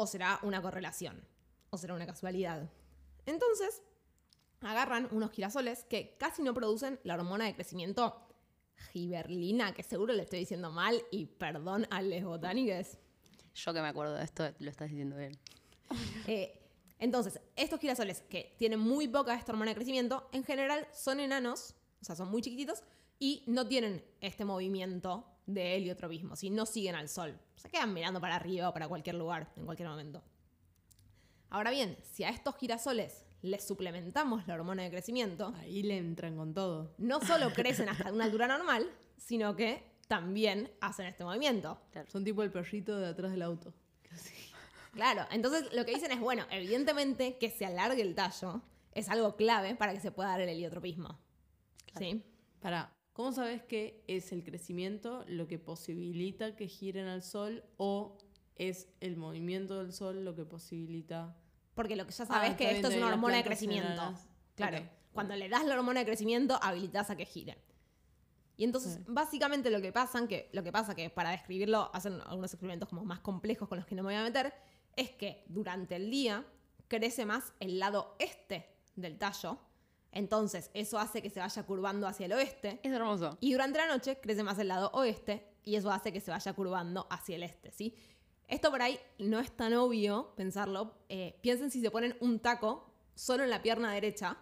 o 0.00 0.06
será 0.06 0.38
una 0.42 0.62
correlación, 0.62 1.20
o 1.70 1.76
será 1.76 1.94
una 1.94 2.06
casualidad. 2.06 2.70
Entonces, 3.26 3.82
agarran 4.60 5.08
unos 5.10 5.32
girasoles 5.32 5.84
que 5.86 6.16
casi 6.16 6.40
no 6.40 6.54
producen 6.54 7.00
la 7.02 7.14
hormona 7.14 7.46
de 7.46 7.54
crecimiento 7.56 8.28
giberlina, 8.92 9.74
que 9.74 9.82
seguro 9.82 10.12
le 10.14 10.22
estoy 10.22 10.38
diciendo 10.38 10.70
mal, 10.70 11.02
y 11.10 11.26
perdón 11.26 11.88
a 11.90 12.00
les 12.00 12.24
botánicos. 12.24 12.96
Yo 13.56 13.74
que 13.74 13.80
me 13.80 13.88
acuerdo 13.88 14.14
de 14.14 14.22
esto, 14.22 14.48
lo 14.60 14.70
estás 14.70 14.88
diciendo 14.88 15.16
bien. 15.16 15.36
Eh, 16.28 16.57
entonces, 16.98 17.40
estos 17.56 17.80
girasoles 17.80 18.22
que 18.22 18.54
tienen 18.58 18.80
muy 18.80 19.06
poca 19.06 19.34
esta 19.34 19.52
hormona 19.52 19.70
de 19.70 19.76
crecimiento, 19.76 20.28
en 20.32 20.44
general 20.44 20.88
son 20.92 21.20
enanos, 21.20 21.74
o 22.00 22.04
sea, 22.04 22.16
son 22.16 22.30
muy 22.30 22.42
chiquititos, 22.42 22.82
y 23.18 23.44
no 23.46 23.66
tienen 23.66 24.04
este 24.20 24.44
movimiento 24.44 25.26
de 25.46 25.76
heliotropismo, 25.76 26.36
si 26.36 26.50
no 26.50 26.66
siguen 26.66 26.94
al 26.94 27.08
sol. 27.08 27.38
Se 27.56 27.68
quedan 27.68 27.94
mirando 27.94 28.20
para 28.20 28.36
arriba 28.36 28.68
o 28.68 28.72
para 28.72 28.88
cualquier 28.88 29.16
lugar, 29.16 29.52
en 29.56 29.64
cualquier 29.64 29.88
momento. 29.88 30.22
Ahora 31.50 31.70
bien, 31.70 31.96
si 32.12 32.24
a 32.24 32.28
estos 32.28 32.56
girasoles 32.56 33.24
les 33.42 33.66
suplementamos 33.66 34.46
la 34.46 34.54
hormona 34.54 34.82
de 34.82 34.90
crecimiento, 34.90 35.54
Ahí 35.58 35.82
le 35.82 35.96
entran 35.96 36.36
con 36.36 36.52
todo. 36.52 36.94
no 36.98 37.20
solo 37.20 37.52
crecen 37.52 37.88
hasta 37.88 38.12
una 38.12 38.24
altura 38.24 38.46
normal, 38.46 38.90
sino 39.16 39.56
que 39.56 39.82
también 40.08 40.70
hacen 40.80 41.06
este 41.06 41.24
movimiento. 41.24 41.80
Son 42.08 42.24
tipo 42.24 42.42
el 42.42 42.50
perrito 42.50 42.98
de 42.98 43.08
atrás 43.08 43.30
del 43.30 43.42
auto. 43.42 43.72
Claro, 44.98 45.26
entonces 45.30 45.72
lo 45.72 45.84
que 45.84 45.94
dicen 45.94 46.10
es, 46.10 46.18
bueno, 46.18 46.44
evidentemente 46.50 47.38
que 47.38 47.50
se 47.50 47.64
alargue 47.64 48.02
el 48.02 48.16
tallo 48.16 48.62
es 48.90 49.08
algo 49.08 49.36
clave 49.36 49.76
para 49.76 49.92
que 49.94 50.00
se 50.00 50.10
pueda 50.10 50.30
dar 50.30 50.40
el 50.40 50.48
heliotropismo. 50.48 51.20
¿Sí? 51.96 52.24
Para, 52.58 52.92
¿cómo 53.12 53.30
sabes 53.30 53.62
que 53.62 54.02
es 54.08 54.32
el 54.32 54.42
crecimiento 54.42 55.24
lo 55.28 55.46
que 55.46 55.60
posibilita 55.60 56.56
que 56.56 56.66
giren 56.66 57.06
al 57.06 57.22
sol 57.22 57.62
o 57.76 58.18
es 58.56 58.88
el 58.98 59.16
movimiento 59.16 59.78
del 59.78 59.92
sol 59.92 60.24
lo 60.24 60.34
que 60.34 60.44
posibilita? 60.44 61.36
Porque 61.76 61.94
lo 61.94 62.04
que 62.04 62.10
ya 62.10 62.24
Ah, 62.24 62.26
sabes 62.26 62.50
está 62.50 62.56
que 62.58 62.70
esto 62.72 62.88
es 62.88 62.96
una 62.96 63.06
hormona 63.06 63.36
de 63.36 63.44
crecimiento. 63.44 64.14
Claro. 64.56 64.78
Cuando 65.12 65.36
le 65.36 65.48
das 65.48 65.64
la 65.64 65.76
hormona 65.76 66.00
de 66.00 66.06
crecimiento, 66.06 66.58
habilitas 66.60 67.08
a 67.10 67.16
que 67.16 67.24
gire. 67.24 67.56
Y 68.56 68.64
entonces, 68.64 68.94
Sí. 68.96 69.04
básicamente 69.06 69.70
lo 69.70 69.80
que 69.80 69.92
pasa, 69.92 70.26
que 70.26 70.50
lo 70.52 70.64
que 70.64 70.72
pasa 70.72 70.96
que 70.96 71.08
para 71.08 71.30
describirlo 71.30 71.88
hacen 71.94 72.20
algunos 72.22 72.52
experimentos 72.52 72.88
como 72.88 73.04
más 73.04 73.20
complejos 73.20 73.68
con 73.68 73.78
los 73.78 73.86
que 73.86 73.94
no 73.94 74.02
me 74.02 74.08
voy 74.08 74.16
a 74.16 74.24
meter, 74.24 74.52
es 74.98 75.10
que 75.10 75.44
durante 75.46 75.94
el 75.94 76.10
día 76.10 76.44
crece 76.88 77.24
más 77.24 77.52
el 77.60 77.78
lado 77.78 78.16
este 78.18 78.68
del 78.96 79.16
tallo. 79.16 79.58
Entonces, 80.10 80.70
eso 80.74 80.98
hace 80.98 81.22
que 81.22 81.30
se 81.30 81.38
vaya 81.38 81.62
curvando 81.62 82.08
hacia 82.08 82.26
el 82.26 82.32
oeste. 82.32 82.80
Es 82.82 82.92
hermoso. 82.92 83.38
Y 83.40 83.52
durante 83.52 83.78
la 83.78 83.86
noche 83.86 84.18
crece 84.20 84.42
más 84.42 84.58
el 84.58 84.68
lado 84.68 84.90
oeste 84.94 85.46
y 85.64 85.76
eso 85.76 85.90
hace 85.92 86.12
que 86.12 86.20
se 86.20 86.32
vaya 86.32 86.52
curvando 86.52 87.06
hacia 87.10 87.36
el 87.36 87.44
este, 87.44 87.70
¿sí? 87.70 87.94
Esto 88.48 88.70
por 88.70 88.82
ahí 88.82 88.98
no 89.18 89.38
es 89.38 89.52
tan 89.52 89.72
obvio 89.74 90.34
pensarlo. 90.34 90.94
Eh, 91.08 91.38
piensen 91.42 91.70
si 91.70 91.80
se 91.80 91.90
ponen 91.92 92.16
un 92.20 92.40
taco 92.40 92.90
solo 93.14 93.44
en 93.44 93.50
la 93.50 93.62
pierna 93.62 93.92
derecha. 93.92 94.36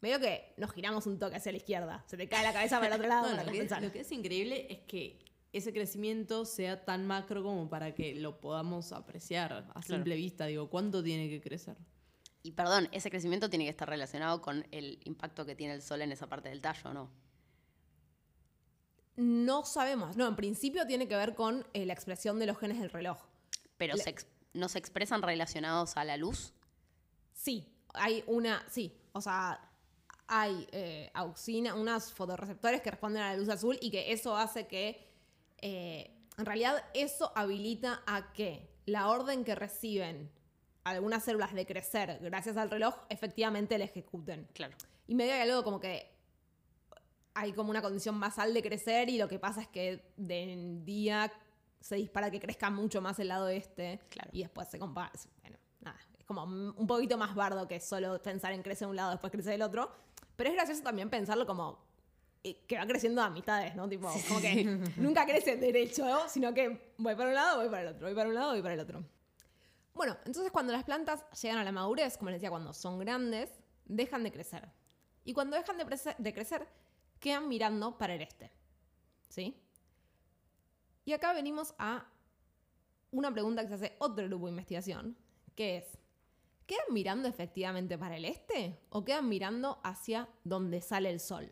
Medio 0.00 0.18
que 0.18 0.54
nos 0.56 0.72
giramos 0.72 1.06
un 1.06 1.18
toque 1.18 1.36
hacia 1.36 1.52
la 1.52 1.58
izquierda. 1.58 2.04
Se 2.06 2.16
te 2.16 2.26
cae 2.26 2.42
la 2.42 2.52
cabeza 2.54 2.80
para 2.80 2.94
el 2.94 3.00
otro 3.00 3.08
lado. 3.08 3.26
No, 3.30 3.36
para 3.36 3.44
lo, 3.44 3.52
que 3.52 3.58
es, 3.58 3.62
compensar. 3.64 3.82
lo 3.82 3.92
que 3.92 4.00
es 4.00 4.12
increíble 4.12 4.66
es 4.70 4.78
que 4.86 5.18
ese 5.54 5.72
crecimiento 5.72 6.44
sea 6.44 6.84
tan 6.84 7.06
macro 7.06 7.42
como 7.42 7.68
para 7.68 7.94
que 7.94 8.14
lo 8.14 8.40
podamos 8.40 8.92
apreciar 8.92 9.66
a 9.72 9.82
simple 9.82 10.16
vista. 10.16 10.46
Digo, 10.46 10.68
¿cuánto 10.68 11.02
tiene 11.02 11.28
que 11.28 11.40
crecer? 11.40 11.76
Y 12.42 12.52
perdón, 12.52 12.88
ese 12.92 13.10
crecimiento 13.10 13.48
tiene 13.48 13.64
que 13.64 13.70
estar 13.70 13.88
relacionado 13.88 14.42
con 14.42 14.66
el 14.70 14.98
impacto 15.04 15.46
que 15.46 15.54
tiene 15.54 15.74
el 15.74 15.82
sol 15.82 16.02
en 16.02 16.12
esa 16.12 16.28
parte 16.28 16.50
del 16.50 16.60
tallo, 16.60 16.92
¿no? 16.92 17.10
No 19.16 19.64
sabemos. 19.64 20.16
No, 20.16 20.26
en 20.26 20.36
principio 20.36 20.86
tiene 20.86 21.08
que 21.08 21.16
ver 21.16 21.34
con 21.34 21.66
eh, 21.72 21.86
la 21.86 21.92
expresión 21.92 22.38
de 22.38 22.46
los 22.46 22.58
genes 22.58 22.80
del 22.80 22.90
reloj. 22.90 23.18
Pero 23.76 23.96
se 23.96 24.14
no 24.54 24.68
se 24.68 24.78
expresan 24.78 25.22
relacionados 25.22 25.96
a 25.96 26.04
la 26.04 26.16
luz. 26.16 26.52
Sí, 27.32 27.66
hay 27.92 28.24
una, 28.26 28.64
sí, 28.70 28.96
o 29.12 29.20
sea, 29.20 29.60
hay 30.26 30.66
eh, 30.72 31.10
auxina, 31.14 31.74
unos 31.74 32.12
fotorreceptores 32.12 32.80
que 32.80 32.90
responden 32.90 33.22
a 33.22 33.32
la 33.32 33.38
luz 33.38 33.48
azul 33.48 33.76
y 33.80 33.90
que 33.90 34.12
eso 34.12 34.36
hace 34.36 34.66
que, 34.66 35.13
eh, 35.58 36.10
en 36.36 36.46
realidad, 36.46 36.84
eso 36.94 37.32
habilita 37.34 38.02
a 38.06 38.32
que 38.32 38.68
la 38.86 39.08
orden 39.08 39.44
que 39.44 39.54
reciben 39.54 40.30
algunas 40.84 41.24
células 41.24 41.54
de 41.54 41.64
crecer 41.64 42.18
gracias 42.20 42.56
al 42.56 42.70
reloj, 42.70 42.94
efectivamente 43.08 43.78
la 43.78 43.84
ejecuten. 43.84 44.46
Claro. 44.52 44.76
Y 45.06 45.14
medio 45.14 45.32
hay 45.34 45.40
algo 45.40 45.62
como 45.64 45.80
que 45.80 46.12
hay 47.34 47.52
como 47.52 47.70
una 47.70 47.82
condición 47.82 48.20
basal 48.20 48.52
de 48.54 48.62
crecer 48.62 49.08
y 49.08 49.18
lo 49.18 49.28
que 49.28 49.38
pasa 49.38 49.62
es 49.62 49.68
que 49.68 50.12
de 50.16 50.80
día 50.84 51.32
se 51.80 51.96
dispara 51.96 52.30
que 52.30 52.40
crezca 52.40 52.70
mucho 52.70 53.00
más 53.00 53.18
el 53.18 53.28
lado 53.28 53.48
este 53.48 54.00
Claro. 54.08 54.30
y 54.32 54.42
después 54.42 54.68
se 54.68 54.78
compara. 54.78 55.12
Bueno, 55.42 55.58
nada, 55.80 55.98
es 56.18 56.24
como 56.24 56.44
un 56.44 56.86
poquito 56.86 57.18
más 57.18 57.34
bardo 57.34 57.66
que 57.66 57.80
solo 57.80 58.22
pensar 58.22 58.52
en 58.52 58.62
crecer 58.62 58.86
un 58.88 58.96
lado 58.96 59.10
después 59.10 59.32
crecer 59.32 59.54
el 59.54 59.62
otro. 59.62 59.90
Pero 60.36 60.50
es 60.50 60.56
gracioso 60.56 60.82
también 60.82 61.10
pensarlo 61.10 61.46
como 61.46 61.78
que 62.52 62.76
va 62.76 62.86
creciendo 62.86 63.22
a 63.22 63.30
mitades, 63.30 63.74
¿no? 63.74 63.88
Tipo, 63.88 64.12
como 64.28 64.40
que 64.40 64.64
nunca 64.96 65.24
crece 65.24 65.56
derecho, 65.56 66.04
¿no? 66.04 66.28
sino 66.28 66.52
que 66.52 66.92
voy 66.98 67.14
para 67.14 67.30
un 67.30 67.34
lado, 67.34 67.60
voy 67.60 67.70
para 67.70 67.82
el 67.82 67.88
otro, 67.88 68.06
voy 68.06 68.14
para 68.14 68.28
un 68.28 68.34
lado, 68.34 68.50
voy 68.52 68.62
para 68.62 68.74
el 68.74 68.80
otro. 68.80 69.02
Bueno, 69.94 70.16
entonces 70.26 70.52
cuando 70.52 70.72
las 70.72 70.84
plantas 70.84 71.24
llegan 71.40 71.58
a 71.58 71.64
la 71.64 71.72
madurez, 71.72 72.18
como 72.18 72.30
les 72.30 72.40
decía, 72.40 72.50
cuando 72.50 72.74
son 72.74 72.98
grandes, 72.98 73.50
dejan 73.86 74.22
de 74.24 74.32
crecer. 74.32 74.68
Y 75.24 75.32
cuando 75.32 75.56
dejan 75.56 75.78
de, 75.78 76.14
de 76.18 76.34
crecer, 76.34 76.68
quedan 77.18 77.48
mirando 77.48 77.96
para 77.96 78.14
el 78.14 78.20
este. 78.20 78.52
¿Sí? 79.28 79.56
Y 81.06 81.12
acá 81.12 81.32
venimos 81.32 81.74
a 81.78 82.06
una 83.10 83.32
pregunta 83.32 83.62
que 83.62 83.68
se 83.68 83.74
hace 83.74 83.96
otro 84.00 84.26
grupo 84.26 84.46
de 84.46 84.52
investigación, 84.52 85.16
que 85.54 85.78
es, 85.78 85.98
¿quedan 86.66 86.86
mirando 86.90 87.26
efectivamente 87.28 87.96
para 87.96 88.16
el 88.16 88.26
este 88.26 88.78
o 88.90 89.04
quedan 89.04 89.28
mirando 89.28 89.80
hacia 89.82 90.28
donde 90.42 90.82
sale 90.82 91.08
el 91.08 91.20
sol? 91.20 91.50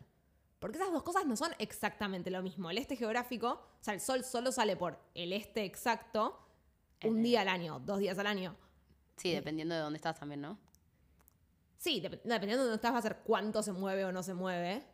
Porque 0.63 0.77
esas 0.77 0.93
dos 0.93 1.03
cosas 1.03 1.25
no 1.25 1.35
son 1.35 1.51
exactamente 1.59 2.31
lo 2.31 2.41
mismo. 2.41 2.71
El 2.71 2.77
este 2.77 2.95
geográfico, 2.95 3.49
o 3.49 3.83
sea, 3.83 3.93
el 3.93 3.99
sol 3.99 4.23
solo 4.23 4.49
sale 4.53 4.77
por 4.77 4.97
el 5.13 5.33
este 5.33 5.65
exacto 5.65 6.39
un 7.03 7.19
Eh. 7.19 7.21
día 7.23 7.41
al 7.41 7.49
año, 7.49 7.81
dos 7.81 7.99
días 7.99 8.17
al 8.17 8.27
año. 8.27 8.55
Sí, 9.17 9.33
dependiendo 9.33 9.75
de 9.75 9.81
dónde 9.81 9.97
estás 9.97 10.17
también, 10.17 10.39
¿no? 10.39 10.57
Sí, 11.77 11.99
dep- 12.01 12.21
dependiendo 12.23 12.63
de 12.63 12.69
dónde 12.69 12.75
estás 12.75 12.93
va 12.93 12.99
a 12.99 13.01
ser 13.01 13.17
cuánto 13.25 13.61
se 13.61 13.73
mueve 13.73 14.05
o 14.05 14.13
no 14.13 14.23
se 14.23 14.33
mueve. 14.33 14.85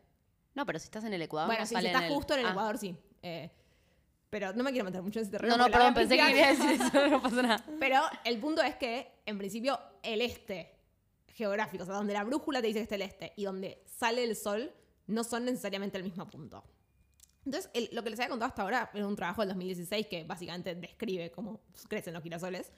No, 0.54 0.66
pero 0.66 0.80
si 0.80 0.86
estás 0.86 1.04
en 1.04 1.14
el 1.14 1.22
Ecuador, 1.22 1.46
bueno, 1.46 1.60
no 1.62 1.66
sí, 1.66 1.76
si 1.76 1.86
estás 1.86 2.02
en 2.02 2.08
el- 2.08 2.14
justo 2.14 2.34
en 2.34 2.40
el 2.40 2.46
Ah. 2.46 2.50
Ecuador, 2.50 2.76
sí. 2.76 2.96
Eh, 3.22 3.50
pero 4.28 4.52
no 4.52 4.64
me 4.64 4.72
quiero 4.72 4.84
meter 4.86 5.02
mucho 5.02 5.20
en 5.20 5.22
ese 5.22 5.30
terreno. 5.30 5.56
No, 5.56 5.66
no, 5.68 5.72
perdón, 5.72 5.94
pensé 5.94 6.16
que 6.16 6.26
quería 6.26 6.48
decir 6.48 6.70
eso, 6.82 7.06
no 7.08 7.22
pasa 7.22 7.42
nada. 7.42 7.64
Pero 7.78 8.02
el 8.24 8.40
punto 8.40 8.60
es 8.60 8.74
que, 8.74 9.20
en 9.24 9.38
principio, 9.38 9.78
el 10.02 10.20
este 10.20 10.74
geográfico, 11.28 11.84
o 11.84 11.86
sea, 11.86 11.94
donde 11.94 12.12
la 12.12 12.24
brújula 12.24 12.60
te 12.60 12.66
dice 12.66 12.80
que 12.80 12.82
está 12.82 12.94
el 12.96 13.02
este 13.02 13.32
y 13.36 13.44
donde 13.44 13.84
sale 13.86 14.24
el 14.24 14.34
sol, 14.34 14.72
no 15.10 15.24
son 15.24 15.44
necesariamente 15.44 15.98
el 15.98 16.04
mismo 16.04 16.26
punto. 16.28 16.64
Entonces, 17.44 17.70
el- 17.74 17.88
lo 17.92 18.02
que 18.02 18.10
les 18.10 18.18
había 18.20 18.28
contado 18.30 18.48
hasta 18.48 18.62
ahora 18.62 18.90
es 18.92 19.02
un 19.02 19.16
trabajo 19.16 19.42
del 19.42 19.48
2016 19.48 20.06
que 20.06 20.24
básicamente 20.24 20.74
describe 20.74 21.30
cómo 21.30 21.60
crecen 21.88 22.14
los 22.14 22.22
girasoles. 22.22 22.70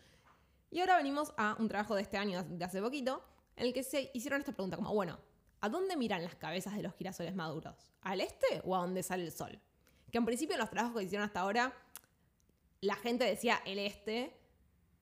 Y 0.70 0.80
ahora 0.80 0.96
venimos 0.96 1.34
a 1.36 1.56
un 1.58 1.68
trabajo 1.68 1.94
de 1.94 2.02
este 2.02 2.16
año, 2.16 2.42
de 2.44 2.64
hace 2.64 2.80
poquito, 2.80 3.22
en 3.56 3.66
el 3.66 3.72
que 3.72 3.82
se 3.82 4.10
hicieron 4.14 4.40
esta 4.40 4.52
pregunta, 4.52 4.76
como, 4.76 4.94
bueno, 4.94 5.18
¿a 5.60 5.68
dónde 5.68 5.96
miran 5.96 6.22
las 6.22 6.34
cabezas 6.36 6.74
de 6.76 6.82
los 6.82 6.94
girasoles 6.94 7.34
maduros? 7.34 7.74
¿Al 8.02 8.20
este 8.20 8.62
o 8.64 8.74
a 8.74 8.78
dónde 8.80 9.02
sale 9.02 9.24
el 9.24 9.32
sol? 9.32 9.60
Que 10.10 10.18
en 10.18 10.24
principio 10.24 10.56
los 10.56 10.70
trabajos 10.70 10.98
que 10.98 11.04
hicieron 11.04 11.26
hasta 11.26 11.40
ahora, 11.40 11.74
la 12.80 12.94
gente 12.96 13.24
decía 13.24 13.60
el 13.66 13.78
este, 13.78 14.34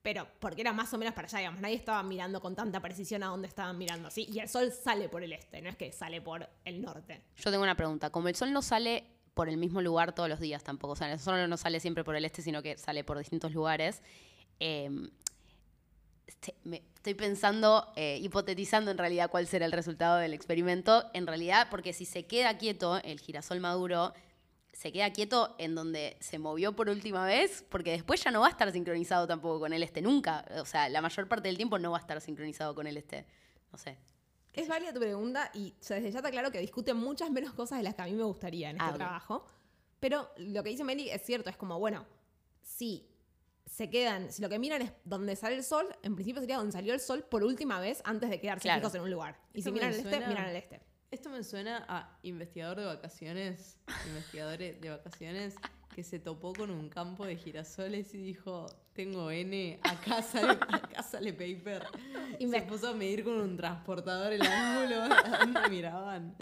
pero 0.01 0.27
porque 0.39 0.61
era 0.61 0.73
más 0.73 0.93
o 0.93 0.97
menos 0.97 1.13
para 1.13 1.27
allá, 1.27 1.39
digamos, 1.39 1.61
nadie 1.61 1.75
estaba 1.75 2.01
mirando 2.03 2.41
con 2.41 2.55
tanta 2.55 2.79
precisión 2.79 3.23
a 3.23 3.27
dónde 3.27 3.47
estaban 3.47 3.77
mirando, 3.77 4.09
¿sí? 4.09 4.27
Y 4.31 4.39
el 4.39 4.49
sol 4.49 4.71
sale 4.71 5.09
por 5.09 5.23
el 5.23 5.33
este, 5.33 5.61
no 5.61 5.69
es 5.69 5.75
que 5.75 5.91
sale 5.91 6.21
por 6.21 6.49
el 6.65 6.81
norte. 6.81 7.21
Yo 7.37 7.51
tengo 7.51 7.63
una 7.63 7.75
pregunta. 7.75 8.09
Como 8.09 8.27
el 8.27 8.35
sol 8.35 8.51
no 8.51 8.61
sale 8.61 9.05
por 9.33 9.47
el 9.47 9.57
mismo 9.57 9.81
lugar 9.81 10.13
todos 10.13 10.29
los 10.29 10.39
días 10.39 10.63
tampoco, 10.63 10.93
o 10.93 10.95
sea, 10.95 11.11
el 11.11 11.19
sol 11.19 11.49
no 11.49 11.57
sale 11.57 11.79
siempre 11.79 12.03
por 12.03 12.15
el 12.15 12.25
este, 12.25 12.41
sino 12.41 12.61
que 12.61 12.77
sale 12.77 13.03
por 13.03 13.17
distintos 13.17 13.53
lugares. 13.53 14.01
eh, 14.59 14.89
este, 16.31 16.55
estoy 16.95 17.13
pensando, 17.13 17.91
eh, 17.95 18.19
hipotetizando 18.21 18.89
en 18.91 18.97
realidad 18.97 19.29
cuál 19.29 19.47
será 19.47 19.65
el 19.65 19.71
resultado 19.71 20.17
del 20.17 20.33
experimento. 20.33 21.09
En 21.13 21.27
realidad, 21.27 21.67
porque 21.69 21.93
si 21.93 22.05
se 22.05 22.25
queda 22.25 22.57
quieto, 22.57 22.97
el 23.03 23.19
girasol 23.19 23.59
maduro 23.59 24.13
se 24.81 24.91
queda 24.91 25.11
quieto 25.13 25.53
en 25.59 25.75
donde 25.75 26.17
se 26.21 26.39
movió 26.39 26.75
por 26.75 26.89
última 26.89 27.23
vez, 27.23 27.63
porque 27.69 27.91
después 27.91 28.23
ya 28.23 28.31
no 28.31 28.41
va 28.41 28.47
a 28.47 28.49
estar 28.49 28.71
sincronizado 28.71 29.27
tampoco 29.27 29.59
con 29.59 29.73
el 29.73 29.83
este, 29.83 30.01
nunca. 30.01 30.43
O 30.59 30.65
sea, 30.65 30.89
la 30.89 31.01
mayor 31.03 31.27
parte 31.27 31.49
del 31.49 31.55
tiempo 31.55 31.77
no 31.77 31.91
va 31.91 31.97
a 31.97 32.01
estar 32.01 32.19
sincronizado 32.19 32.73
con 32.73 32.87
el 32.87 32.97
este. 32.97 33.27
No 33.71 33.77
sé. 33.77 33.99
Es 34.53 34.67
válida 34.67 34.91
tu 34.91 34.99
pregunta 34.99 35.51
y 35.53 35.75
o 35.79 35.83
sea, 35.83 35.97
desde 35.97 36.09
ya 36.11 36.17
está 36.17 36.31
claro 36.31 36.49
que 36.51 36.57
discuten 36.59 36.97
muchas 36.97 37.29
menos 37.29 37.53
cosas 37.53 37.77
de 37.77 37.83
las 37.83 37.93
que 37.93 38.01
a 38.01 38.05
mí 38.05 38.13
me 38.13 38.23
gustaría 38.23 38.71
en 38.71 38.77
este 38.77 38.89
Ah, 38.89 38.93
trabajo. 38.95 39.45
Pero 39.99 40.27
lo 40.37 40.63
que 40.63 40.71
dice 40.71 40.83
Meli 40.83 41.11
es 41.11 41.21
cierto, 41.21 41.51
es 41.51 41.57
como, 41.57 41.77
bueno, 41.77 42.07
si 42.63 43.07
se 43.67 43.87
quedan, 43.91 44.31
si 44.31 44.41
lo 44.41 44.49
que 44.49 44.57
miran 44.57 44.81
es 44.81 44.91
donde 45.03 45.35
sale 45.35 45.57
el 45.57 45.63
sol, 45.63 45.95
en 46.01 46.15
principio 46.15 46.41
sería 46.41 46.57
donde 46.57 46.71
salió 46.71 46.95
el 46.95 46.99
sol 46.99 47.23
por 47.23 47.43
última 47.43 47.79
vez 47.79 48.01
antes 48.03 48.31
de 48.31 48.41
quedarse 48.41 48.63
Claro. 48.63 48.79
fijos 48.81 48.95
en 48.95 49.01
un 49.03 49.11
lugar. 49.11 49.39
Y 49.53 49.61
si 49.61 49.71
miran 49.71 49.93
el 49.93 49.99
este, 49.99 50.27
miran 50.27 50.47
el 50.49 50.55
este. 50.55 50.81
Esto 51.11 51.29
me 51.29 51.43
suena 51.43 51.85
a 51.89 52.17
investigador 52.23 52.79
de 52.79 52.85
vacaciones, 52.85 53.77
investigadores 54.07 54.79
de 54.79 54.89
vacaciones, 54.91 55.55
que 55.93 56.03
se 56.03 56.19
topó 56.19 56.53
con 56.53 56.71
un 56.71 56.87
campo 56.87 57.25
de 57.25 57.35
girasoles 57.35 58.13
y 58.13 58.17
dijo, 58.19 58.65
tengo 58.93 59.29
N, 59.29 59.77
acá 59.83 60.21
sale, 60.21 60.53
acá 60.69 61.03
sale 61.03 61.33
paper. 61.33 61.83
Y 62.39 62.45
Y 62.45 62.47
me- 62.47 62.59
se 62.61 62.65
puso 62.65 62.87
a 62.87 62.93
medir 62.93 63.25
con 63.25 63.33
un 63.41 63.57
transportador 63.57 64.31
el 64.31 64.41
ángulo 64.41 65.01
a 65.03 65.37
dónde 65.39 65.69
miraban. 65.69 66.33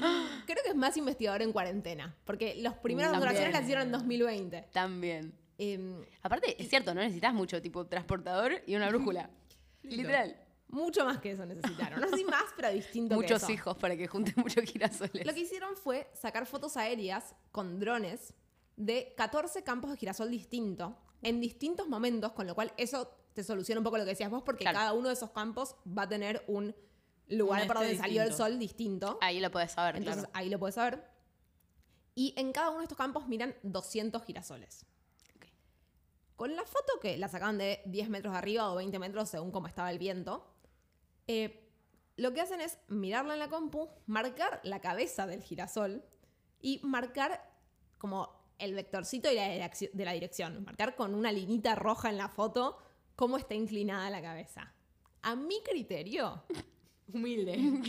Creo 0.45 0.63
que 0.63 0.69
es 0.69 0.75
más 0.75 0.95
investigador 0.97 1.41
en 1.41 1.51
cuarentena, 1.51 2.15
porque 2.23 2.61
los 2.61 2.75
primeros 2.75 3.11
También. 3.11 3.27
observaciones 3.29 3.53
las 3.53 3.63
hicieron 3.63 3.85
en 3.87 3.91
2020. 3.91 4.67
También. 4.71 5.33
Em, 5.57 6.05
Aparte, 6.21 6.61
es 6.61 6.69
cierto, 6.69 6.93
no 6.93 7.01
necesitas 7.01 7.33
mucho, 7.33 7.59
tipo 7.59 7.87
transportador 7.87 8.61
y 8.67 8.75
una 8.75 8.87
brújula. 8.89 9.31
Literal. 9.83 10.37
Mucho 10.69 11.03
más 11.05 11.19
que 11.19 11.31
eso 11.31 11.45
necesitaron. 11.45 11.99
No 11.99 12.07
sé 12.09 12.17
si 12.17 12.23
más, 12.25 12.43
pero 12.55 12.69
distinto 12.71 13.15
que 13.15 13.21
Muchos 13.23 13.43
eso. 13.43 13.51
hijos 13.51 13.77
para 13.77 13.95
que 13.97 14.07
junten 14.07 14.33
muchos 14.37 14.63
girasoles. 14.65 15.25
Lo 15.25 15.33
que 15.33 15.39
hicieron 15.41 15.75
fue 15.75 16.09
sacar 16.13 16.45
fotos 16.45 16.77
aéreas 16.77 17.35
con 17.51 17.79
drones 17.79 18.33
de 18.75 19.13
14 19.17 19.63
campos 19.63 19.91
de 19.91 19.97
girasol 19.97 20.29
distintos 20.31 20.93
en 21.21 21.41
distintos 21.41 21.87
momentos, 21.87 22.31
con 22.33 22.47
lo 22.47 22.55
cual 22.55 22.71
eso 22.77 23.09
te 23.33 23.43
soluciona 23.43 23.79
un 23.79 23.83
poco 23.83 23.97
lo 23.97 24.03
que 24.05 24.11
decías 24.11 24.29
vos, 24.31 24.41
porque 24.43 24.63
Claro. 24.63 24.77
cada 24.77 24.93
uno 24.93 25.07
de 25.09 25.13
esos 25.15 25.31
campos 25.31 25.75
va 25.85 26.03
a 26.03 26.09
tener 26.09 26.43
un 26.47 26.73
lugar 27.27 27.61
Un 27.63 27.67
por 27.67 27.75
este 27.77 27.87
donde 27.87 27.97
salió 28.01 28.21
el 28.23 28.29
distinto. 28.29 28.43
sol 28.49 28.59
distinto. 28.59 29.17
Ahí 29.21 29.39
lo 29.39 29.51
puedes 29.51 29.71
saber, 29.71 29.97
Entonces 29.97 30.23
claro. 30.23 30.37
ahí 30.39 30.49
lo 30.49 30.57
puedes 30.59 30.75
saber. 30.75 31.03
Y 32.15 32.33
en 32.37 32.51
cada 32.53 32.69
uno 32.69 32.79
de 32.79 32.83
estos 32.85 32.97
campos 32.97 33.27
miran 33.27 33.55
200 33.63 34.23
girasoles. 34.23 34.85
Con 36.35 36.55
la 36.55 36.63
foto 36.63 36.99
que 37.01 37.17
la 37.17 37.27
sacaban 37.27 37.57
de 37.57 37.81
10 37.85 38.09
metros 38.09 38.31
de 38.33 38.37
arriba 38.37 38.71
o 38.71 38.75
20 38.75 38.97
metros 38.99 39.29
según 39.29 39.51
cómo 39.51 39.67
estaba 39.67 39.91
el 39.91 39.99
viento, 39.99 40.45
eh, 41.29 41.63
lo 42.17 42.33
que 42.33 42.41
hacen 42.41 42.59
es 42.59 42.79
mirarla 42.87 43.33
en 43.33 43.39
la 43.39 43.49
compu, 43.49 43.87
marcar 44.07 44.59
la 44.63 44.81
cabeza 44.81 45.27
del 45.27 45.43
girasol 45.43 46.03
y 46.59 46.81
marcar 46.83 47.47
como 47.99 48.51
el 48.57 48.73
vectorcito 48.73 49.29
de 49.29 49.35
la, 49.93 50.13
dirección. 50.13 50.65
Marcar 50.65 50.95
con 50.95 51.13
una 51.13 51.31
linita 51.31 51.75
roja 51.75 52.09
en 52.09 52.17
la 52.17 52.29
foto 52.29 52.79
cómo 53.15 53.37
está 53.37 53.53
inclinada 53.53 54.09
la 54.09 54.23
cabeza. 54.23 54.73
A 55.21 55.35
mi 55.35 55.61
criterio, 55.61 56.43
Humilde. 57.13 57.57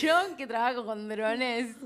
Yo 0.00 0.36
que 0.36 0.46
trabajo 0.48 0.84
con 0.84 1.08
drones. 1.08 1.76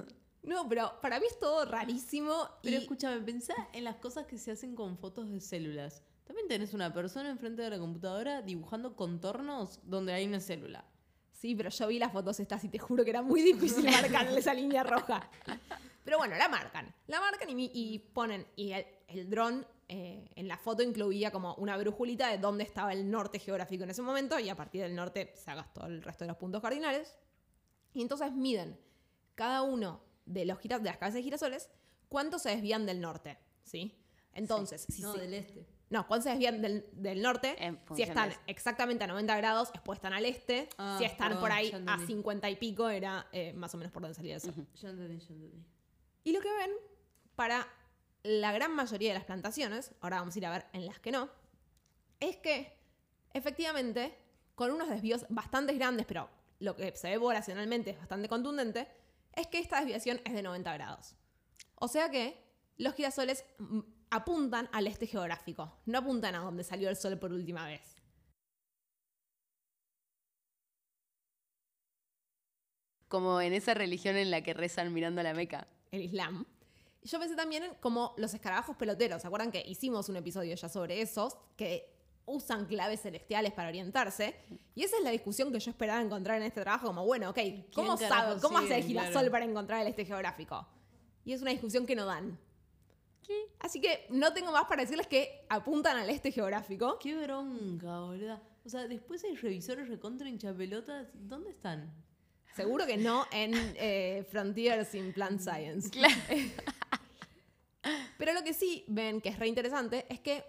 no, 0.42 0.66
pero 0.66 0.99
para 1.03 1.20
mí 1.20 1.27
es 1.27 1.38
todo 1.38 1.66
rarísimo. 1.66 2.49
Pero 2.62 2.77
y- 2.77 2.81
escúchame, 2.81 3.20
pensá 3.20 3.55
en 3.75 3.85
las 3.85 3.97
cosas 3.97 4.27
que 4.27 4.38
se 4.38 4.51
hacen 4.51 4.75
con 4.75 4.97
fotos 4.97 5.31
de 5.31 5.42
células. 5.42 6.03
También 6.24 6.48
tenés 6.48 6.72
una 6.74 6.92
persona 6.92 7.28
enfrente 7.30 7.62
de 7.62 7.70
la 7.70 7.78
computadora 7.78 8.42
dibujando 8.42 8.96
contornos 8.96 9.80
donde 9.84 10.12
hay 10.14 10.26
una 10.26 10.40
célula. 10.40 10.84
Sí, 11.32 11.54
pero 11.54 11.68
yo 11.68 11.87
vi 11.88 11.98
las 11.98 12.12
fotos 12.12 12.40
estas 12.40 12.64
y 12.64 12.68
te 12.68 12.78
juro 12.78 13.04
que 13.04 13.10
era 13.10 13.20
muy 13.22 13.42
difícil 13.42 13.84
marcarle 13.84 14.38
esa 14.40 14.54
línea 14.54 14.82
roja. 14.82 15.28
Pero 16.04 16.18
bueno, 16.18 16.37
la 16.37 16.48
marcan. 16.48 16.94
La 17.06 17.20
marcan 17.20 17.50
y, 17.50 17.70
y 17.74 17.98
ponen. 17.98 18.46
Y 18.56 18.72
el, 18.72 18.87
el 19.08 19.28
dron 19.28 19.66
eh, 19.88 20.30
en 20.37 20.48
la 20.48 20.56
foto 20.56 20.82
incluía 20.82 21.30
como 21.30 21.54
una 21.56 21.76
brújulita 21.76 22.28
de 22.30 22.38
dónde 22.38 22.64
estaba 22.64 22.92
el 22.94 23.10
norte 23.10 23.38
geográfico 23.38 23.84
en 23.84 23.90
ese 23.90 24.00
momento. 24.00 24.38
Y 24.38 24.48
a 24.48 24.56
partir 24.56 24.80
del 24.82 24.94
norte 24.94 25.32
sacas 25.37 25.72
todo 25.74 25.87
el 25.87 26.02
resto 26.02 26.24
de 26.24 26.28
los 26.28 26.37
puntos 26.38 26.62
cardinales. 26.62 27.18
Y 27.92 28.00
entonces 28.00 28.32
miden 28.32 28.78
cada 29.34 29.62
uno 29.62 30.02
de, 30.24 30.46
los 30.46 30.58
gira- 30.58 30.78
de 30.78 30.84
las 30.88 30.96
cabezas 30.96 31.16
de 31.16 31.22
girasoles 31.22 31.68
cuánto 32.08 32.38
se 32.38 32.50
desvían 32.50 32.87
del 32.87 33.00
norte. 33.02 33.38
¿Sí? 33.64 33.98
Entonces, 34.32 34.87
si 34.88 35.02
no, 35.02 35.12
se- 35.14 35.20
del 35.20 35.34
este. 35.34 35.66
No, 35.94 36.09
cuando 36.09 36.24
se 36.24 36.30
desvían 36.30 36.61
del, 36.61 36.88
del 36.90 37.22
norte, 37.22 37.57
si 37.94 38.02
están 38.02 38.33
eso. 38.33 38.40
exactamente 38.48 39.04
a 39.04 39.07
90 39.07 39.37
grados, 39.37 39.72
después 39.72 39.98
están 39.98 40.12
al 40.12 40.24
este. 40.26 40.68
Ah, 40.76 40.96
si 40.98 41.04
están 41.04 41.28
perdón, 41.28 41.40
por 41.40 41.52
ahí 41.52 41.70
a 41.72 41.76
entendí. 41.76 42.07
50 42.07 42.50
y 42.50 42.57
pico, 42.57 42.88
era 42.90 43.28
eh, 43.30 43.52
más 43.52 43.72
o 43.74 43.78
menos 43.78 43.92
por 43.92 44.02
donde 44.02 44.16
salía 44.16 44.35
entendí, 44.35 44.66
entendí. 44.83 45.64
Y 46.24 46.33
lo 46.33 46.40
que 46.40 46.52
ven, 46.52 46.72
para 47.37 47.68
la 48.24 48.50
gran 48.50 48.74
mayoría 48.74 49.11
de 49.11 49.14
las 49.14 49.24
plantaciones, 49.24 49.92
ahora 50.00 50.18
vamos 50.18 50.35
a 50.35 50.38
ir 50.38 50.46
a 50.46 50.50
ver 50.50 50.66
en 50.72 50.85
las 50.85 50.98
que 50.98 51.12
no, 51.12 51.30
es 52.18 52.38
que 52.38 52.76
efectivamente, 53.33 54.18
con 54.57 54.72
unos 54.72 54.88
desvíos 54.88 55.26
bastante 55.28 55.74
grandes, 55.74 56.07
pero 56.07 56.28
lo 56.59 56.74
que 56.74 56.96
se 56.96 57.09
ve 57.11 57.20
poblacionalmente 57.20 57.90
es 57.90 57.98
bastante 57.98 58.28
contundente, 58.28 58.88
es 59.33 59.46
que 59.46 59.61
esta 59.61 59.76
desviación 59.76 60.20
es 60.24 60.35
de 60.35 60.42
90 60.42 60.72
grados. 60.74 61.14
O 61.76 61.87
sea 61.87 62.11
que 62.11 62.42
los 62.78 62.94
girasoles 62.94 63.44
mm, 63.59 63.80
apuntan 64.14 64.68
al 64.72 64.87
este 64.87 65.07
geográfico, 65.07 65.72
no 65.87 65.98
apuntan 65.98 66.35
a 66.35 66.38
donde 66.38 66.62
salió 66.64 66.88
el 66.88 66.96
sol 66.96 67.18
por 67.18 67.33
última 67.33 67.66
vez. 67.66 67.96
Como 73.09 73.40
en 73.40 73.53
esa 73.53 73.74
religión 73.74 74.16
en 74.16 74.31
la 74.31 74.42
que 74.42 74.55
rezan 74.55 74.92
mirando 74.92 75.20
a 75.20 75.24
la 75.24 75.35
Meca. 75.35 75.68
el 75.92 76.03
Islam. 76.03 76.46
Yo 77.03 77.18
pensé 77.20 77.37
también 77.37 77.62
en 77.64 77.74
como 77.77 78.14
los 78.16 78.33
escarabajos 78.35 78.77
peloteros. 78.77 79.20
¿Se 79.22 79.27
acuerdan 79.29 79.53
que 79.53 79.62
hicimos 79.66 80.09
un 80.09 80.16
episodio 80.16 80.55
ya 80.55 80.68
sobre 80.68 81.00
esos? 81.03 81.37
Que 81.57 81.92
usan 82.27 82.64
claves 82.66 83.03
celestiales 83.03 83.53
para 83.53 83.68
orientarse. 83.68 84.35
Y 84.74 84.83
esa 84.85 84.96
es 84.96 85.05
la 85.05 85.11
discusión 85.11 85.53
que 85.53 85.61
yo 85.61 85.70
esperaba 85.70 86.00
encontrar 86.00 86.38
en 86.38 86.44
este 86.44 86.62
trabajo. 86.62 86.87
Como, 86.87 87.05
bueno, 87.05 87.31
ok, 87.31 87.38
¿cómo 87.74 87.96
¿Quién 87.96 88.09
sabe? 88.09 88.40
¿Cómo 88.40 88.59
hace 88.59 88.77
el 88.79 88.85
girasol 88.85 89.12
Claro. 89.12 89.31
para 89.31 89.44
encontrar 89.44 89.83
el 89.83 89.88
este 89.88 90.05
geográfico? 90.07 90.66
Y 91.24 91.33
es 91.35 91.42
una 91.42 91.50
discusión 91.50 91.85
que 91.87 91.94
no 91.94 92.07
dan. 92.07 92.38
Así 93.60 93.80
que 93.80 94.06
no 94.10 94.32
tengo 94.32 94.52
más 94.52 94.64
para 94.64 94.82
decirles 94.82 95.06
que 95.06 95.46
apuntan 95.48 95.96
al 95.96 96.10
este 96.10 96.30
geográfico. 96.30 96.98
Qué 96.98 97.14
bronca, 97.16 98.00
boluda. 98.00 98.42
O 98.64 98.68
sea, 98.68 98.87
después 98.87 99.22
hay 99.24 99.37
revisores 99.37 99.88
recontra 99.88 100.28
hinchapelotas. 100.28 101.08
¿Dónde 101.14 101.50
están? 101.50 101.92
Seguro 102.54 102.87
que 102.87 102.96
no 102.96 103.26
en 103.32 103.52
eh, 103.54 104.26
Frontiers 104.30 104.94
in 104.94 105.12
Plant 105.12 105.40
Science. 105.40 105.90
Pero 108.18 108.32
lo 108.32 108.44
que 108.44 108.54
sí 108.54 108.84
ven 108.88 109.20
que 109.20 109.28
es 109.28 109.38
re 109.38 109.48
interesante 109.48 110.06
es 110.08 110.20
que 110.20 110.44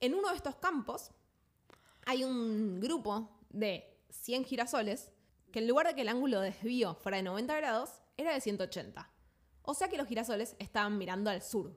en 0.00 0.14
uno 0.14 0.30
de 0.30 0.36
estos 0.36 0.56
campos 0.56 1.10
hay 2.06 2.24
un 2.24 2.80
grupo 2.80 3.38
de 3.50 3.98
100 4.10 4.44
girasoles 4.44 5.10
que 5.52 5.60
en 5.60 5.68
lugar 5.68 5.86
de 5.86 5.94
que 5.94 6.00
el 6.00 6.08
ángulo 6.08 6.40
de 6.40 6.50
desvío 6.50 6.96
fuera 6.96 7.18
de 7.18 7.22
90 7.22 7.56
grados, 7.56 8.02
era 8.16 8.32
de 8.32 8.40
180. 8.40 9.08
O 9.62 9.74
sea 9.74 9.88
que 9.88 9.96
los 9.96 10.08
girasoles 10.08 10.56
estaban 10.58 10.98
mirando 10.98 11.30
al 11.30 11.42
sur. 11.42 11.72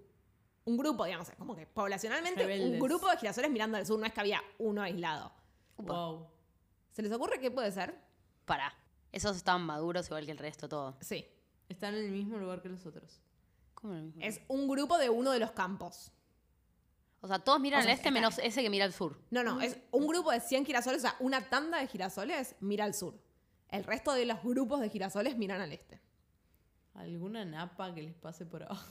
Un 0.68 0.76
grupo, 0.78 1.06
digamos, 1.06 1.32
como 1.38 1.56
que 1.56 1.66
poblacionalmente 1.66 2.46
un 2.62 2.78
grupo 2.80 3.10
de 3.10 3.18
girasoles 3.18 3.50
mirando 3.50 3.78
al 3.78 3.86
sur, 3.86 3.98
no 3.98 4.06
es 4.06 4.12
que 4.14 4.20
había 4.20 4.42
uno 4.58 4.82
aislado. 4.82 5.32
Wow. 5.78 6.28
¿Se 6.92 7.02
les 7.02 7.12
ocurre 7.12 7.40
qué 7.40 7.50
puede 7.52 7.72
ser? 7.72 7.96
Para. 8.46 8.74
Esos 9.14 9.38
estaban 9.38 9.62
maduros 9.64 10.08
igual 10.08 10.26
que 10.26 10.32
el 10.34 10.38
resto 10.38 10.68
todo. 10.68 10.98
Sí. 11.00 11.26
Están 11.70 11.96
en 11.96 12.06
el 12.06 12.12
mismo 12.12 12.38
lugar 12.38 12.62
que 12.62 12.68
los 12.70 12.86
otros. 12.86 13.22
¿Cómo 13.76 13.94
en 13.94 14.00
el 14.00 14.06
mismo? 14.08 14.22
Es 14.24 14.42
un 14.50 14.68
grupo 14.68 14.98
de 14.98 15.10
uno 15.10 15.32
de 15.32 15.40
los 15.40 15.52
campos. 15.52 16.12
O 17.22 17.28
sea, 17.28 17.40
todos 17.40 17.60
miran 17.62 17.80
O 17.80 17.84
sea, 17.84 17.92
al 17.92 17.96
este 17.98 18.10
está- 18.10 18.14
menos 18.14 18.38
ese 18.40 18.62
que 18.62 18.70
mira 18.70 18.84
al 18.86 18.94
sur. 18.94 19.18
No, 19.32 19.44
no, 19.44 19.62
es 19.62 19.78
un 19.92 20.06
grupo 20.06 20.32
de 20.32 20.40
100 20.42 20.66
girasoles, 20.66 21.00
o 21.00 21.08
sea, 21.08 21.16
una 21.20 21.50
tanda 21.50 21.80
de 21.80 21.88
girasoles 21.88 22.56
mira 22.60 22.84
al 22.84 22.94
sur. 22.94 23.18
El 23.70 23.86
resto 23.86 24.14
de 24.14 24.26
los 24.26 24.44
grupos 24.44 24.82
de 24.82 24.90
girasoles 24.90 25.38
miran 25.38 25.62
al 25.62 25.72
este. 25.72 26.02
¿Alguna 26.94 27.46
napa 27.46 27.94
que 27.94 28.02
les 28.02 28.14
pase 28.16 28.46
por 28.46 28.64
abajo? 28.64 28.86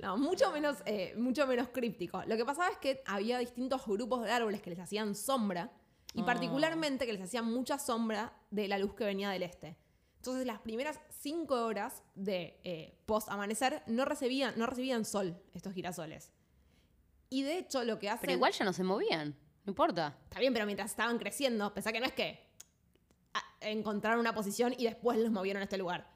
No, 0.00 0.16
mucho 0.16 0.50
menos, 0.52 0.78
eh, 0.86 1.14
mucho 1.16 1.46
menos 1.46 1.68
críptico. 1.68 2.22
Lo 2.26 2.36
que 2.36 2.44
pasaba 2.44 2.68
es 2.68 2.78
que 2.78 3.02
había 3.06 3.38
distintos 3.38 3.86
grupos 3.86 4.22
de 4.24 4.30
árboles 4.30 4.62
que 4.62 4.70
les 4.70 4.78
hacían 4.78 5.14
sombra 5.14 5.72
y 6.14 6.22
Ah. 6.22 6.24
particularmente 6.26 7.06
que 7.06 7.12
les 7.12 7.22
hacían 7.22 7.44
mucha 7.46 7.78
sombra 7.78 8.32
de 8.50 8.68
la 8.68 8.78
luz 8.78 8.94
que 8.94 9.04
venía 9.04 9.30
del 9.30 9.42
este. 9.42 9.76
Entonces 10.16 10.46
las 10.46 10.60
primeras 10.60 10.98
cinco 11.20 11.66
horas 11.66 12.02
de 12.14 12.58
eh, 12.64 12.98
post 13.06 13.28
amanecer 13.30 13.82
no 13.86 14.04
recibían, 14.04 14.54
no 14.58 14.66
recibían 14.66 15.04
sol 15.04 15.40
estos 15.54 15.72
girasoles. 15.72 16.32
Y 17.28 17.42
de 17.42 17.58
hecho 17.58 17.84
lo 17.84 17.98
que 17.98 18.08
hacen... 18.08 18.22
Pero 18.22 18.32
igual 18.32 18.52
ya 18.52 18.64
no 18.64 18.72
se 18.72 18.82
movían. 18.84 19.36
No 19.64 19.70
importa. 19.70 20.16
Está 20.24 20.40
bien, 20.40 20.52
pero 20.52 20.64
mientras 20.66 20.90
estaban 20.90 21.18
creciendo, 21.18 21.72
pensá 21.74 21.92
que 21.92 22.00
no 22.00 22.06
es 22.06 22.12
que 22.12 22.40
ah, 23.34 23.42
encontraron 23.60 24.20
una 24.20 24.34
posición 24.34 24.74
y 24.76 24.84
después 24.84 25.18
los 25.18 25.30
movieron 25.30 25.60
a 25.60 25.64
este 25.64 25.76
lugar. 25.78 26.08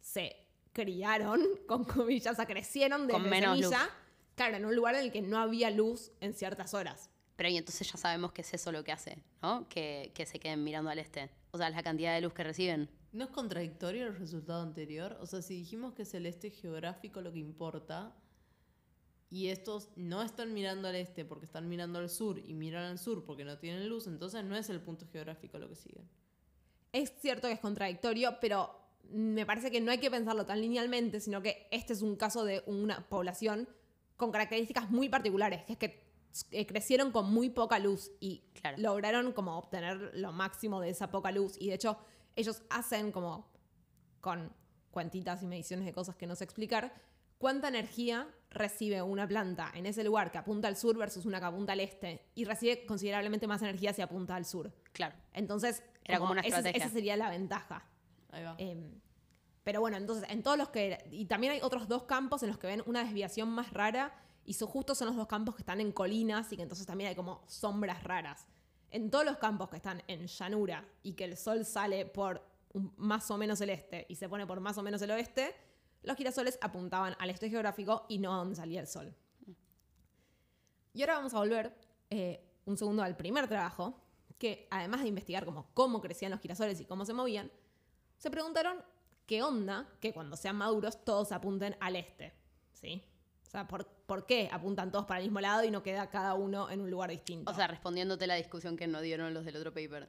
Se 0.00 0.36
criaron, 0.80 1.40
con 1.66 1.84
comillas, 1.84 2.32
o 2.32 2.36
sea, 2.36 2.46
crecieron 2.46 3.06
desde 3.06 3.20
Con 3.20 3.30
menos 3.30 3.58
semilla, 3.58 3.84
luz. 3.84 3.92
claro, 4.34 4.56
en 4.56 4.64
un 4.64 4.74
lugar 4.74 4.94
en 4.94 5.02
el 5.02 5.12
que 5.12 5.22
no 5.22 5.38
había 5.38 5.70
luz 5.70 6.12
en 6.20 6.34
ciertas 6.34 6.74
horas. 6.74 7.10
Pero 7.36 7.48
y 7.48 7.56
entonces 7.56 7.90
ya 7.90 7.96
sabemos 7.96 8.32
que 8.32 8.42
es 8.42 8.52
eso 8.52 8.70
lo 8.70 8.84
que 8.84 8.92
hace, 8.92 9.22
¿no? 9.42 9.66
Que, 9.68 10.12
que 10.14 10.26
se 10.26 10.38
queden 10.38 10.62
mirando 10.62 10.90
al 10.90 10.98
este. 10.98 11.30
O 11.52 11.58
sea, 11.58 11.70
la 11.70 11.82
cantidad 11.82 12.14
de 12.14 12.20
luz 12.20 12.34
que 12.34 12.44
reciben. 12.44 12.90
¿No 13.12 13.24
es 13.24 13.30
contradictorio 13.30 14.06
el 14.06 14.16
resultado 14.16 14.62
anterior? 14.62 15.16
O 15.20 15.26
sea, 15.26 15.40
si 15.42 15.54
dijimos 15.54 15.94
que 15.94 16.02
es 16.02 16.14
el 16.14 16.26
este 16.26 16.50
geográfico 16.50 17.22
lo 17.22 17.32
que 17.32 17.38
importa, 17.38 18.14
y 19.30 19.48
estos 19.48 19.90
no 19.94 20.22
están 20.22 20.52
mirando 20.52 20.88
al 20.88 20.96
este 20.96 21.24
porque 21.24 21.46
están 21.46 21.68
mirando 21.68 22.00
al 22.00 22.10
sur 22.10 22.38
y 22.38 22.52
miran 22.52 22.84
al 22.84 22.98
sur 22.98 23.24
porque 23.24 23.44
no 23.44 23.58
tienen 23.58 23.88
luz, 23.88 24.06
entonces 24.08 24.44
no 24.44 24.56
es 24.56 24.68
el 24.70 24.80
punto 24.80 25.06
geográfico 25.06 25.58
lo 25.58 25.68
que 25.68 25.76
siguen. 25.76 26.08
Es 26.92 27.12
cierto 27.20 27.46
que 27.46 27.54
es 27.54 27.60
contradictorio, 27.60 28.38
pero 28.40 28.79
me 29.08 29.44
parece 29.46 29.70
que 29.70 29.80
no 29.80 29.90
hay 29.90 29.98
que 29.98 30.10
pensarlo 30.10 30.46
tan 30.46 30.60
linealmente, 30.60 31.20
sino 31.20 31.42
que 31.42 31.66
este 31.70 31.92
es 31.92 32.02
un 32.02 32.16
caso 32.16 32.44
de 32.44 32.62
una 32.66 33.08
población 33.08 33.68
con 34.16 34.30
características 34.30 34.90
muy 34.90 35.08
particulares, 35.08 35.64
que 35.64 35.72
es 35.72 35.78
que 35.78 36.10
eh, 36.52 36.66
crecieron 36.66 37.10
con 37.10 37.32
muy 37.32 37.50
poca 37.50 37.78
luz 37.78 38.12
y 38.20 38.42
Claro. 38.60 38.76
lograron 38.78 39.32
como 39.32 39.58
obtener 39.58 40.12
lo 40.14 40.32
máximo 40.32 40.80
de 40.80 40.90
esa 40.90 41.10
poca 41.10 41.32
luz. 41.32 41.56
Y 41.58 41.68
de 41.68 41.74
hecho, 41.74 41.98
ellos 42.36 42.62
hacen 42.70 43.10
como 43.10 43.50
con 44.20 44.52
cuentitas 44.92 45.42
y 45.42 45.46
mediciones 45.46 45.86
de 45.86 45.92
cosas 45.92 46.14
que 46.16 46.26
no 46.26 46.36
sé 46.36 46.44
explicar, 46.44 46.92
cuánta 47.38 47.68
energía 47.68 48.28
recibe 48.50 49.00
una 49.02 49.26
planta 49.26 49.70
en 49.74 49.86
ese 49.86 50.04
lugar 50.04 50.30
que 50.30 50.38
apunta 50.38 50.68
al 50.68 50.76
sur 50.76 50.96
versus 50.98 51.24
una 51.24 51.40
que 51.40 51.46
apunta 51.46 51.72
al 51.72 51.80
este 51.80 52.26
y 52.34 52.44
recibe 52.44 52.84
considerablemente 52.86 53.46
más 53.46 53.62
energía 53.62 53.92
si 53.92 54.02
apunta 54.02 54.36
al 54.36 54.44
sur. 54.44 54.72
Claro. 54.92 55.14
Entonces, 55.32 55.82
Era 56.04 56.18
como 56.18 56.32
una 56.32 56.40
ese- 56.42 56.48
estrategia. 56.50 56.84
esa 56.84 56.92
sería 56.94 57.16
la 57.16 57.30
ventaja. 57.30 57.88
Ahí 58.32 58.44
va. 58.44 58.54
Eh, 58.58 59.00
pero 59.64 59.80
bueno, 59.80 59.96
entonces, 59.96 60.28
en 60.30 60.42
todos 60.42 60.56
los 60.56 60.70
que. 60.70 60.98
Y 61.10 61.26
también 61.26 61.52
hay 61.52 61.60
otros 61.62 61.86
dos 61.88 62.04
campos 62.04 62.42
en 62.42 62.48
los 62.48 62.58
que 62.58 62.66
ven 62.66 62.82
una 62.86 63.04
desviación 63.04 63.48
más 63.48 63.72
rara. 63.72 64.14
Y 64.44 64.54
son, 64.54 64.68
justo 64.68 64.94
son 64.94 65.08
los 65.08 65.16
dos 65.16 65.26
campos 65.26 65.54
que 65.54 65.62
están 65.62 65.80
en 65.80 65.92
colinas 65.92 66.50
y 66.52 66.56
que 66.56 66.62
entonces 66.62 66.86
también 66.86 67.08
hay 67.10 67.14
como 67.14 67.44
sombras 67.46 68.02
raras. 68.02 68.48
En 68.90 69.10
todos 69.10 69.24
los 69.24 69.36
campos 69.36 69.68
que 69.68 69.76
están 69.76 70.02
en 70.08 70.26
llanura 70.26 70.88
y 71.02 71.12
que 71.12 71.24
el 71.24 71.36
sol 71.36 71.64
sale 71.64 72.06
por 72.06 72.42
un- 72.72 72.92
más 72.96 73.30
o 73.30 73.36
menos 73.36 73.60
el 73.60 73.70
este 73.70 74.06
y 74.08 74.16
se 74.16 74.28
pone 74.28 74.46
por 74.46 74.58
más 74.60 74.76
o 74.78 74.82
menos 74.82 75.00
el 75.02 75.10
oeste, 75.12 75.54
los 76.02 76.16
girasoles 76.16 76.58
apuntaban 76.62 77.14
al 77.20 77.30
este 77.30 77.50
geográfico 77.50 78.06
y 78.08 78.18
no 78.18 78.32
a 78.34 78.38
donde 78.38 78.56
salía 78.56 78.80
el 78.80 78.86
sol. 78.88 79.14
Y 80.92 81.02
ahora 81.02 81.14
vamos 81.16 81.34
a 81.34 81.38
volver 81.38 81.76
eh, 82.08 82.42
un 82.64 82.76
segundo 82.76 83.02
al 83.02 83.16
primer 83.16 83.46
trabajo, 83.46 84.00
que 84.38 84.66
además 84.70 85.02
de 85.02 85.08
investigar 85.08 85.44
como 85.44 85.70
cómo 85.74 86.00
crecían 86.00 86.32
los 86.32 86.40
girasoles 86.40 86.80
y 86.80 86.86
cómo 86.86 87.04
se 87.04 87.12
movían, 87.12 87.52
se 88.20 88.30
preguntaron 88.30 88.76
qué 89.26 89.42
onda 89.42 89.88
que 90.00 90.12
cuando 90.12 90.36
sean 90.36 90.54
maduros 90.56 91.04
todos 91.04 91.32
apunten 91.32 91.76
al 91.80 91.96
este, 91.96 92.32
¿sí? 92.72 93.04
O 93.46 93.50
sea, 93.50 93.66
¿por, 93.66 93.84
por 93.86 94.26
qué 94.26 94.48
apuntan 94.52 94.92
todos 94.92 95.06
para 95.06 95.18
el 95.18 95.26
mismo 95.26 95.40
lado 95.40 95.64
y 95.64 95.70
no 95.72 95.82
queda 95.82 96.08
cada 96.10 96.34
uno 96.34 96.70
en 96.70 96.80
un 96.80 96.90
lugar 96.90 97.10
distinto? 97.10 97.50
O 97.50 97.54
sea, 97.54 97.66
respondiéndote 97.66 98.26
la 98.28 98.36
discusión 98.36 98.76
que 98.76 98.86
no 98.86 99.00
dieron 99.00 99.34
los 99.34 99.44
del 99.44 99.56
otro 99.56 99.74
paper. 99.74 100.08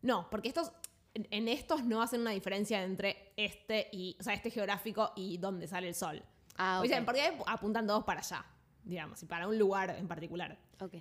no, 0.00 0.30
porque 0.30 0.48
estos, 0.48 0.72
en, 1.12 1.48
estos 1.48 1.84
no 1.84 2.00
hacen 2.00 2.20
una 2.22 2.30
diferencia 2.30 2.82
entre 2.82 3.32
este 3.36 3.88
y, 3.92 4.16
o 4.18 4.22
sea, 4.22 4.32
este 4.32 4.50
geográfico 4.50 5.12
y 5.16 5.36
dónde 5.36 5.66
sale 5.68 5.88
el 5.88 5.94
sol. 5.94 6.22
Ah, 6.56 6.78
O 6.78 6.84
ok. 6.84 6.88
sea, 6.88 7.04
¿por 7.04 7.14
qué 7.14 7.36
apuntan 7.46 7.86
todos 7.86 8.04
para 8.04 8.20
allá? 8.20 8.46
Digamos, 8.84 9.22
y 9.22 9.26
para 9.26 9.46
un 9.48 9.58
lugar 9.58 9.90
en 9.98 10.08
particular. 10.08 10.56
Ok. 10.80 10.94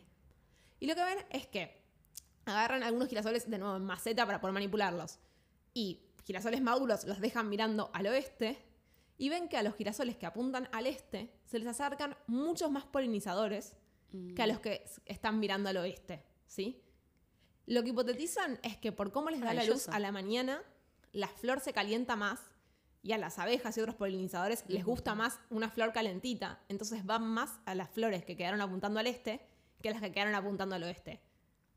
Y 0.81 0.87
lo 0.87 0.95
que 0.95 1.03
ven 1.03 1.19
es 1.29 1.47
que 1.47 1.81
agarran 2.45 2.83
algunos 2.83 3.07
girasoles 3.07 3.49
de 3.49 3.57
nuevo 3.57 3.75
en 3.77 3.85
maceta 3.85 4.25
para 4.25 4.41
poder 4.41 4.53
manipularlos. 4.53 5.19
Y 5.73 6.01
girasoles 6.29 6.61
maduros 6.61 7.05
los 7.05 7.19
dejan 7.19 7.49
mirando 7.49 7.89
al 7.91 8.05
oeste. 8.05 8.63
Y 9.17 9.29
ven 9.29 9.49
que 9.49 9.57
a 9.57 9.63
los 9.63 9.75
girasoles 9.75 10.15
que 10.15 10.27
apuntan 10.27 10.69
al 10.71 10.85
este 10.85 11.33
se 11.43 11.57
les 11.57 11.67
acercan 11.67 12.15
muchos 12.27 12.69
más 12.69 12.85
polinizadores 12.85 13.73
que 14.35 14.43
a 14.43 14.45
los 14.45 14.59
que 14.59 14.85
están 15.05 15.39
mirando 15.39 15.69
al 15.69 15.77
oeste. 15.77 16.23
¿Sí? 16.45 16.83
Lo 17.65 17.81
que 17.81 17.89
hipotetizan 17.89 18.59
es 18.61 18.77
que 18.77 18.91
por 18.91 19.11
cómo 19.11 19.31
les 19.31 19.41
da 19.41 19.55
la 19.55 19.63
luz 19.63 19.89
a 19.89 19.97
la 19.97 20.11
mañana, 20.11 20.61
la 21.13 21.29
flor 21.29 21.61
se 21.61 21.73
calienta 21.73 22.15
más 22.15 22.39
y 23.01 23.13
a 23.13 23.17
las 23.17 23.39
abejas 23.39 23.75
y 23.75 23.81
otros 23.81 23.95
polinizadores 23.95 24.63
les 24.67 24.85
gusta 24.85 25.15
más 25.15 25.39
una 25.49 25.71
flor 25.71 25.93
calentita. 25.93 26.59
Entonces 26.69 27.03
van 27.07 27.25
más 27.25 27.59
a 27.65 27.73
las 27.73 27.89
flores 27.89 28.23
que 28.23 28.37
quedaron 28.37 28.61
apuntando 28.61 28.99
al 28.99 29.07
este 29.07 29.41
que 29.81 29.89
las 29.89 29.99
que 29.99 30.11
quedaron 30.11 30.35
apuntando 30.35 30.75
al 30.75 30.83
oeste. 30.83 31.21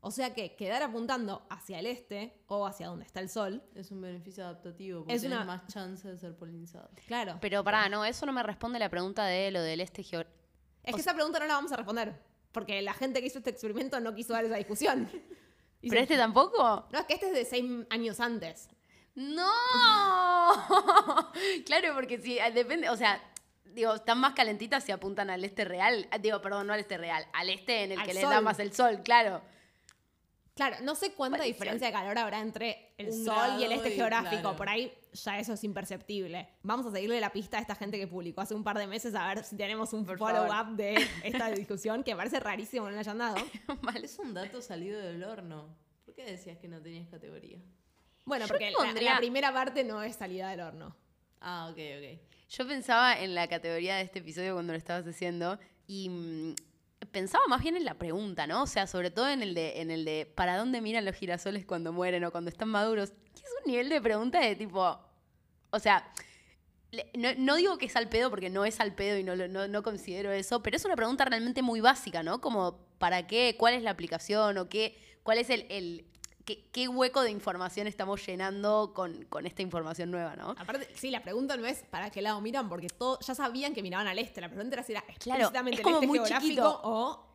O 0.05 0.11
sea 0.11 0.33
que 0.33 0.55
quedar 0.57 0.83
apuntando 0.83 1.45
hacia 1.49 1.79
el 1.79 1.85
este 1.85 2.35
o 2.47 2.67
hacia 2.67 2.87
donde 2.87 3.05
está 3.05 3.21
el 3.21 3.29
sol, 3.29 3.63
Es 3.73 3.89
un 3.89 4.01
beneficio 4.01 4.43
adaptativo 4.43 4.99
porque 4.99 5.13
Es 5.15 5.21
tenés 5.21 5.37
una- 5.37 5.45
más 5.45 5.67
chance 5.67 6.05
de 6.07 6.17
ser 6.17 6.35
polinizado. 6.35 6.89
claro. 7.07 7.37
Pero 7.39 7.63
pará, 7.63 7.87
no, 7.87 8.03
eso 8.03 8.25
no 8.25 8.33
me 8.33 8.43
responde 8.43 8.79
la 8.79 8.89
pregunta 8.89 9.23
de 9.25 9.49
lo 9.51 9.61
del 9.61 9.79
este 9.79 10.03
geográfico. 10.03 10.37
es 10.83 10.93
que 10.95 11.01
esa 11.01 11.13
pregunta 11.13 11.39
no 11.39 11.45
la 11.47 11.53
vamos 11.53 11.71
a 11.71 11.77
responder, 11.77 12.13
porque 12.51 12.81
la 12.81 12.93
gente 12.93 13.21
que 13.21 13.27
hizo 13.27 13.37
este 13.37 13.51
experimento 13.51 13.97
no 14.01 14.13
quiso 14.13 14.33
dar 14.33 14.43
esa 14.43 14.55
discusión. 14.57 15.09
Hizo- 15.81 15.89
¿Pero 15.91 16.01
este 16.01 16.17
tampoco? 16.17 16.85
No, 16.91 16.99
es 16.99 17.05
que 17.05 17.13
este 17.13 17.27
es 17.27 17.33
de 17.33 17.45
seis 17.45 17.63
años 17.89 18.19
antes. 18.19 18.67
¡No! 19.15 19.47
claro, 21.65 21.93
porque 21.95 22.19
si 22.19 22.37
eh, 22.39 22.51
depende, 22.51 22.89
o 22.89 22.97
sea, 22.97 23.21
digo, 23.65 23.93
están 23.95 24.19
más 24.19 24.33
calentitas 24.33 24.83
si 24.83 24.91
apuntan 24.91 25.29
al 25.29 25.43
este 25.45 25.65
real. 25.65 26.07
Ah, 26.11 26.17
Digo, 26.17 26.41
perdón, 26.41 26.67
no 26.67 26.73
al 26.73 26.79
este 26.79 26.97
real, 26.97 27.25
al 27.33 27.49
este 27.49 27.83
en 27.83 27.93
el 27.93 27.99
Al 27.99 28.05
que 28.07 28.13
les 28.13 28.23
sol. 28.23 28.31
da 28.31 28.41
más 28.41 28.59
el 28.59 28.73
sol, 28.73 29.01
claro. 29.03 29.41
Claro, 30.55 30.75
no 30.83 30.93
sé 30.93 31.13
cuánta 31.13 31.41
diferencia 31.43 31.87
de 31.87 31.93
calor 31.93 32.15
habrá 32.17 32.39
entre 32.39 32.93
el 32.99 33.09
Un 33.09 33.25
sol 33.25 33.59
y 33.59 33.63
el 33.63 33.71
este 33.71 33.89
y- 33.93 33.95
geográfico. 33.95 34.41
claro. 34.41 34.55
Por 34.55 34.69
ahí 34.69 34.93
ya 35.13 35.39
eso 35.39 35.53
es 35.53 35.63
imperceptible. 35.63 36.47
Vamos 36.61 36.85
a 36.85 36.91
seguirle 36.91 37.19
la 37.19 37.31
pista 37.31 37.57
a 37.57 37.61
esta 37.61 37.73
gente 37.75 37.97
que 37.97 38.05
publicó 38.07 38.41
hace 38.41 38.53
un 38.53 38.63
par 38.63 38.77
de 38.77 38.85
meses 38.85 39.15
a 39.15 39.27
ver 39.33 39.43
si 39.43 39.57
tenemos 39.57 39.93
un 39.93 40.05
follow-up 40.05 40.75
de 40.75 40.95
esta 41.23 41.49
discusión 41.49 42.03
que 42.03 42.15
parece 42.15 42.39
rarísimo 42.39 42.85
que 42.85 42.91
no 42.91 42.95
le 42.95 42.99
hayan 42.99 43.17
dado. 43.17 43.37
Vale. 43.81 44.05
Es 44.05 44.19
un 44.19 44.33
dato 44.35 44.61
salido 44.61 44.99
del 45.01 45.23
horno. 45.23 45.75
¿Por 46.05 46.13
qué 46.13 46.23
decías 46.25 46.59
que 46.59 46.67
no 46.67 46.79
tenías 46.81 47.07
categoría? 47.09 47.57
Bueno, 48.25 48.45
Yo 48.45 48.49
porque 48.53 48.69
la- 48.71 48.77
pondría- 48.77 49.13
la, 49.13 49.17
primera 49.17 49.51
parte 49.53 49.83
no 49.83 50.03
es 50.03 50.15
salida 50.15 50.49
del 50.49 50.59
horno. 50.61 50.95
Ah, 51.41 51.67
ok, 51.71 51.77
ok. 51.77 52.19
Yo 52.49 52.67
pensaba 52.67 53.19
en 53.19 53.33
la 53.33 53.47
categoría 53.47 53.95
de 53.95 54.03
este 54.03 54.19
episodio 54.19 54.53
cuando 54.53 54.71
lo 54.73 54.77
estabas 54.77 55.05
haciendo 55.07 55.57
y 55.87 56.09
mm, 56.09 56.55
pensaba 57.13 57.45
más 57.47 57.61
bien 57.61 57.77
en 57.77 57.85
la 57.85 57.93
pregunta, 57.93 58.45
¿no? 58.47 58.63
O 58.63 58.67
sea, 58.67 58.85
sobre 58.87 59.09
todo 59.11 59.29
en 59.29 59.41
el 59.41 59.53
de, 59.53 59.79
en 59.79 59.89
el 59.91 60.03
de 60.03 60.25
¿para 60.35 60.57
dónde 60.57 60.81
miran 60.81 61.05
los 61.05 61.15
girasoles 61.15 61.65
cuando 61.65 61.93
mueren 61.93 62.25
o 62.25 62.31
cuando 62.31 62.49
están 62.49 62.67
maduros? 62.67 63.11
Que 63.33 63.39
es 63.41 63.53
un 63.63 63.71
nivel 63.71 63.87
de 63.87 64.01
pregunta 64.01 64.41
de 64.41 64.55
tipo, 64.57 64.99
o 65.69 65.79
sea, 65.79 66.11
no, 67.15 67.29
no 67.37 67.55
digo 67.55 67.77
que 67.77 67.85
es 67.85 67.95
al 67.95 68.09
pedo 68.09 68.29
porque 68.29 68.49
no 68.49 68.65
es 68.65 68.79
al 68.79 68.93
pedo 68.93 69.17
y 69.17 69.23
no, 69.23 69.35
no, 69.35 69.67
no 69.67 69.83
considero 69.83 70.31
eso, 70.31 70.61
pero 70.61 70.75
es 70.75 70.85
una 70.85 70.95
pregunta 70.95 71.23
realmente 71.25 71.61
muy 71.61 71.79
básica, 71.79 72.21
¿no? 72.21 72.41
Como, 72.41 72.79
¿para 72.97 73.25
qué? 73.27 73.55
¿Cuál 73.57 73.75
es 73.75 73.83
la 73.83 73.91
aplicación? 73.91 74.57
¿O 74.57 74.67
qué? 74.69 74.97
¿Cuál 75.23 75.37
es 75.37 75.49
el- 75.49 76.05
qué, 76.45 76.65
qué 76.71 76.87
hueco 76.87 77.21
de 77.21 77.31
información 77.31 77.87
estamos 77.87 78.25
llenando 78.25 78.91
con, 78.93 79.25
con 79.25 79.45
esta 79.45 79.61
información 79.61 80.11
nueva, 80.11 80.35
¿no? 80.35 80.51
Aparte, 80.51 80.87
sí, 80.95 81.09
la 81.11 81.23
pregunta 81.23 81.55
no 81.57 81.65
es 81.65 81.83
para 81.89 82.09
qué 82.09 82.21
lado 82.21 82.39
miran, 82.41 82.69
porque 82.69 82.87
todo, 82.89 83.19
ya 83.19 83.33
sabían 83.35 83.73
que 83.73 83.81
miraban 83.81 84.07
al 84.07 84.19
este. 84.19 84.41
La 84.41 84.49
pregunta 84.49 84.75
era 84.75 84.83
si 84.83 84.91
era 84.93 85.01
Claro, 85.01 85.15
explícitamente 85.41 85.81
es 85.81 85.83
como 85.83 85.97
el 85.97 86.03
este 86.03 86.07
muy 86.07 86.17
geográfico 86.19 86.45
chiquito. 86.49 86.81
o 86.83 87.33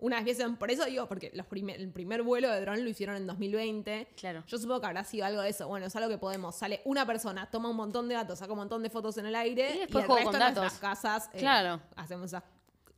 una 0.00 0.16
desviación. 0.16 0.56
Por 0.56 0.70
eso 0.70 0.84
digo, 0.84 1.06
porque 1.08 1.30
los 1.34 1.46
primer- 1.46 1.80
el 1.80 1.90
primer 1.90 2.22
vuelo 2.22 2.48
de 2.50 2.60
dron 2.60 2.84
lo 2.84 2.88
hicieron 2.88 3.16
en 3.16 3.26
2020. 3.26 4.12
Claro. 4.16 4.44
Yo 4.46 4.56
supongo 4.58 4.80
que 4.80 4.86
habrá 4.86 5.02
sido 5.04 5.26
algo 5.26 5.40
de 5.42 5.48
eso. 5.50 5.66
Bueno, 5.66 5.86
es 5.86 5.96
algo 5.96 6.08
que 6.08 6.18
podemos. 6.18 6.54
Sale 6.54 6.82
una 6.84 7.04
persona, 7.04 7.50
toma 7.50 7.68
un 7.70 7.76
montón 7.76 8.08
de 8.08 8.14
datos, 8.14 8.38
saca 8.38 8.52
un 8.52 8.58
montón 8.60 8.82
de 8.84 8.90
fotos 8.90 9.18
en 9.18 9.26
el 9.26 9.34
aire 9.34 9.70
Y 9.72 9.76
y, 9.76 9.78
después 9.80 10.02
el 10.04 10.06
juego 10.06 10.14
resto 10.16 10.30
con 10.30 10.38
de 10.40 10.44
datos. 10.44 10.62
nuestras 10.62 10.80
casas 10.80 11.30
eh, 11.32 11.38
Claro. 11.38 11.80
hacemos 11.96 12.26
esas- 12.26 12.44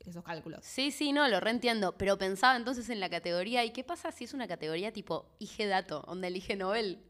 esos 0.06 0.24
cálculos. 0.24 0.60
Sí, 0.64 0.90
sí, 0.90 1.12
no, 1.12 1.28
lo 1.28 1.40
reentiendo. 1.40 1.92
Pero 1.96 2.16
pensaba 2.18 2.56
entonces 2.56 2.88
en 2.90 3.00
la 3.00 3.08
categoría. 3.10 3.64
¿Y 3.64 3.70
qué 3.70 3.84
pasa 3.84 4.10
si 4.12 4.24
es 4.24 4.34
una 4.34 4.48
categoría 4.48 4.92
tipo 4.92 5.26
IG 5.38 5.68
Dato, 5.68 6.02
donde 6.06 6.28
elige 6.28 6.56
Nobel? 6.56 7.02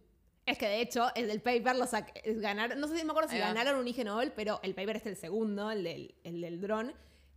Es 0.47 0.59
que 0.59 0.67
de 0.67 0.81
hecho, 0.81 1.15
el 1.15 1.29
del 1.29 1.41
paper 1.41 1.77
lo 1.77 1.87
saqué. 1.87 2.21
es 2.25 2.41
ganar, 2.41 2.77
no 2.77 2.89
sé 2.89 2.97
si 2.99 3.05
me 3.05 3.11
acuerdo 3.11 3.29
si 3.31 3.39
ganaron 3.39 3.79
un 3.79 3.87
IG 3.87 4.05
Nobel, 4.05 4.33
pero 4.33 4.59
el 4.63 4.75
paper 4.75 4.97
es 4.97 5.07
el 5.07 5.17
segundo, 5.17 5.71
el 5.71 5.85
del, 5.85 6.15
el 6.25 6.41
del 6.41 6.61
dron. 6.61 6.93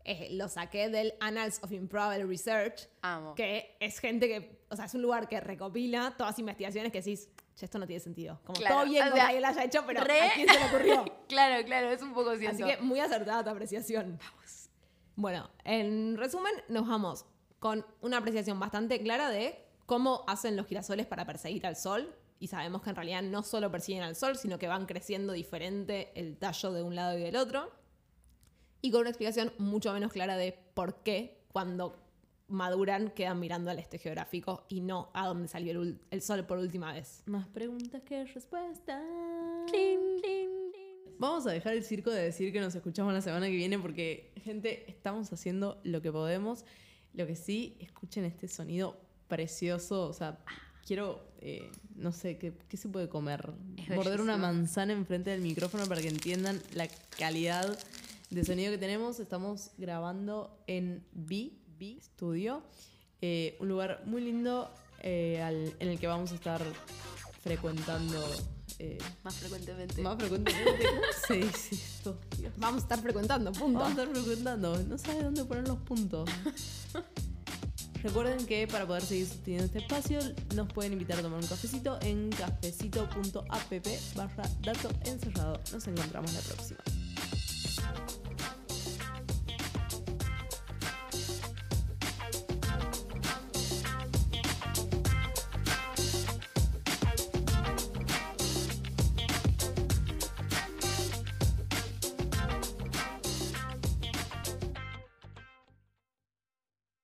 eh, 0.05 0.29
lo 0.31 0.49
saqué 0.49 0.89
del 0.89 1.13
Annals 1.19 1.59
of 1.63 1.71
Improbable 1.71 2.25
Research, 2.25 2.89
Amo. 3.03 3.35
que 3.35 3.77
es 3.79 3.99
gente 3.99 4.27
que, 4.27 4.65
o 4.69 4.75
sea, 4.75 4.85
es 4.85 4.93
un 4.95 5.01
lugar 5.01 5.27
que 5.29 5.39
recopila 5.39 6.13
todas 6.17 6.37
investigaciones 6.39 6.91
que 6.91 6.99
decís, 6.99 7.29
che, 7.55 7.65
esto 7.65 7.77
no 7.77 7.85
tiene 7.87 7.99
sentido. 8.01 8.41
Como 8.43 8.57
Claro, 8.59 8.75
todo 8.77 8.85
bien 8.85 9.13
que 9.13 9.21
alguien 9.21 9.41
lo 9.41 9.47
haya 9.49 9.63
hecho, 9.63 9.83
pero 9.85 10.03
re- 10.03 10.21
¿a 10.21 10.33
quién 10.33 10.49
se 10.49 10.59
le 10.59 10.65
ocurrió? 10.65 11.05
Claro, 11.29 11.63
claro, 11.65 11.89
es 11.91 12.01
un 12.01 12.13
poco 12.13 12.31
Así 12.31 12.39
cierto. 12.39 12.65
que 12.65 12.77
muy 12.81 12.99
acertada 12.99 13.43
tu 13.43 13.49
apreciación. 13.51 14.19
Bueno, 15.15 15.49
en 15.63 16.17
resumen, 16.17 16.53
nos 16.69 16.87
vamos 16.87 17.25
con 17.59 17.85
una 18.01 18.17
apreciación 18.17 18.59
bastante 18.59 18.99
clara 19.01 19.29
de 19.29 19.57
cómo 19.85 20.23
hacen 20.27 20.57
los 20.57 20.67
girasoles 20.67 21.05
para 21.05 21.25
perseguir 21.25 21.65
al 21.65 21.75
sol. 21.75 22.13
Y 22.39 22.47
sabemos 22.47 22.81
que 22.81 22.89
en 22.89 22.95
realidad 22.95 23.21
no 23.21 23.41
solo 23.43 23.71
persiguen 23.71 24.03
al 24.03 24.15
sol, 24.15 24.35
sino 24.37 24.59
que 24.59 24.67
van 24.67 24.85
creciendo 24.85 25.31
diferente 25.31 26.11
el 26.15 26.37
tallo 26.37 26.71
de 26.73 26.83
un 26.83 26.95
lado 26.95 27.17
y 27.17 27.21
del 27.21 27.37
otro. 27.37 27.71
Y 28.81 28.91
con 28.91 29.01
una 29.01 29.11
explicación 29.11 29.53
mucho 29.59 29.93
menos 29.93 30.11
clara 30.11 30.35
de 30.35 30.51
por 30.73 31.03
qué 31.03 31.45
cuando 31.53 32.03
maduran 32.49 33.11
quedan 33.11 33.39
mirando 33.39 33.71
al 33.71 33.79
este 33.79 33.97
geográfico 33.97 34.65
y 34.67 34.81
no 34.81 35.09
a 35.13 35.27
donde 35.27 35.47
salió 35.47 35.71
el, 35.81 36.01
el 36.11 36.21
sol 36.21 36.45
por 36.45 36.57
última 36.57 36.91
vez. 36.91 37.23
Más 37.25 37.47
preguntas 37.47 38.01
que 38.03 38.25
respuestas. 38.25 39.01
Vamos 41.19 41.45
a 41.47 41.51
dejar 41.51 41.73
el 41.73 41.83
circo 41.83 42.09
de 42.11 42.21
decir 42.23 42.51
que 42.51 42.59
nos 42.59 42.75
escuchamos 42.75 43.13
la 43.13 43.21
semana 43.21 43.45
que 43.47 43.53
viene 43.55 43.79
porque, 43.79 44.31
gente, 44.43 44.89
estamos 44.89 45.31
haciendo 45.31 45.79
lo 45.83 46.01
que 46.01 46.11
podemos. 46.11 46.65
Lo 47.13 47.25
que 47.27 47.35
sí, 47.35 47.77
escuchen 47.79 48.25
este 48.25 48.47
sonido 48.47 48.99
precioso. 49.27 50.07
O 50.07 50.13
sea, 50.13 50.39
quiero, 50.85 51.23
eh, 51.39 51.69
no 51.95 52.11
sé, 52.11 52.37
¿qué, 52.37 52.53
qué 52.67 52.75
se 52.77 52.89
puede 52.89 53.07
comer? 53.07 53.51
Morder 53.95 54.19
una 54.21 54.37
manzana 54.37 54.93
enfrente 54.93 55.29
del 55.29 55.41
micrófono 55.41 55.85
para 55.85 56.01
que 56.01 56.09
entiendan 56.09 56.61
la 56.73 56.87
calidad 57.17 57.77
de 58.29 58.43
sonido 58.43 58.71
que 58.71 58.77
tenemos. 58.79 59.19
Estamos 59.19 59.71
grabando 59.77 60.57
en 60.67 61.05
B, 61.13 61.53
B 61.79 61.97
Studio, 62.01 62.63
eh, 63.21 63.55
un 63.59 63.69
lugar 63.69 64.01
muy 64.05 64.21
lindo 64.21 64.73
eh, 65.01 65.41
al- 65.41 65.73
en 65.79 65.87
el 65.87 65.99
que 65.99 66.07
vamos 66.07 66.31
a 66.31 66.35
estar 66.35 66.61
frecuentando. 67.41 68.19
Eh, 68.79 68.97
Más 69.23 69.35
frecuentemente. 69.35 70.01
más 70.01 70.17
frecuentemente. 70.17 70.85
¿Cómo 70.87 71.01
se 71.27 71.33
dice 71.35 71.75
esto? 71.75 72.19
Dios. 72.37 72.53
Vamos 72.57 72.81
a 72.81 72.83
estar 72.83 73.01
frecuentando, 73.01 73.51
punto. 73.51 73.79
Vamos 73.79 73.97
a 73.97 74.01
estar 74.01 74.15
frecuentando. 74.15 74.77
No 74.83 74.97
sabe 74.97 75.23
dónde 75.23 75.45
poner 75.45 75.67
los 75.67 75.79
puntos. 75.79 76.29
Recuerden 78.03 78.45
que 78.45 78.67
para 78.67 78.85
poder 78.85 79.01
seguir 79.01 79.27
sosteniendo 79.27 79.65
este 79.65 79.79
espacio 79.79 80.19
nos 80.55 80.71
pueden 80.73 80.91
invitar 80.91 81.19
a 81.19 81.21
tomar 81.21 81.39
un 81.39 81.47
cafecito 81.47 81.97
en 82.01 82.29
cafecito.app 82.31 83.87
barra 84.15 84.43
dato 84.61 84.89
encerrado. 85.05 85.59
Nos 85.71 85.87
encontramos 85.87 86.33
la 86.33 86.41
próxima. 86.41 86.79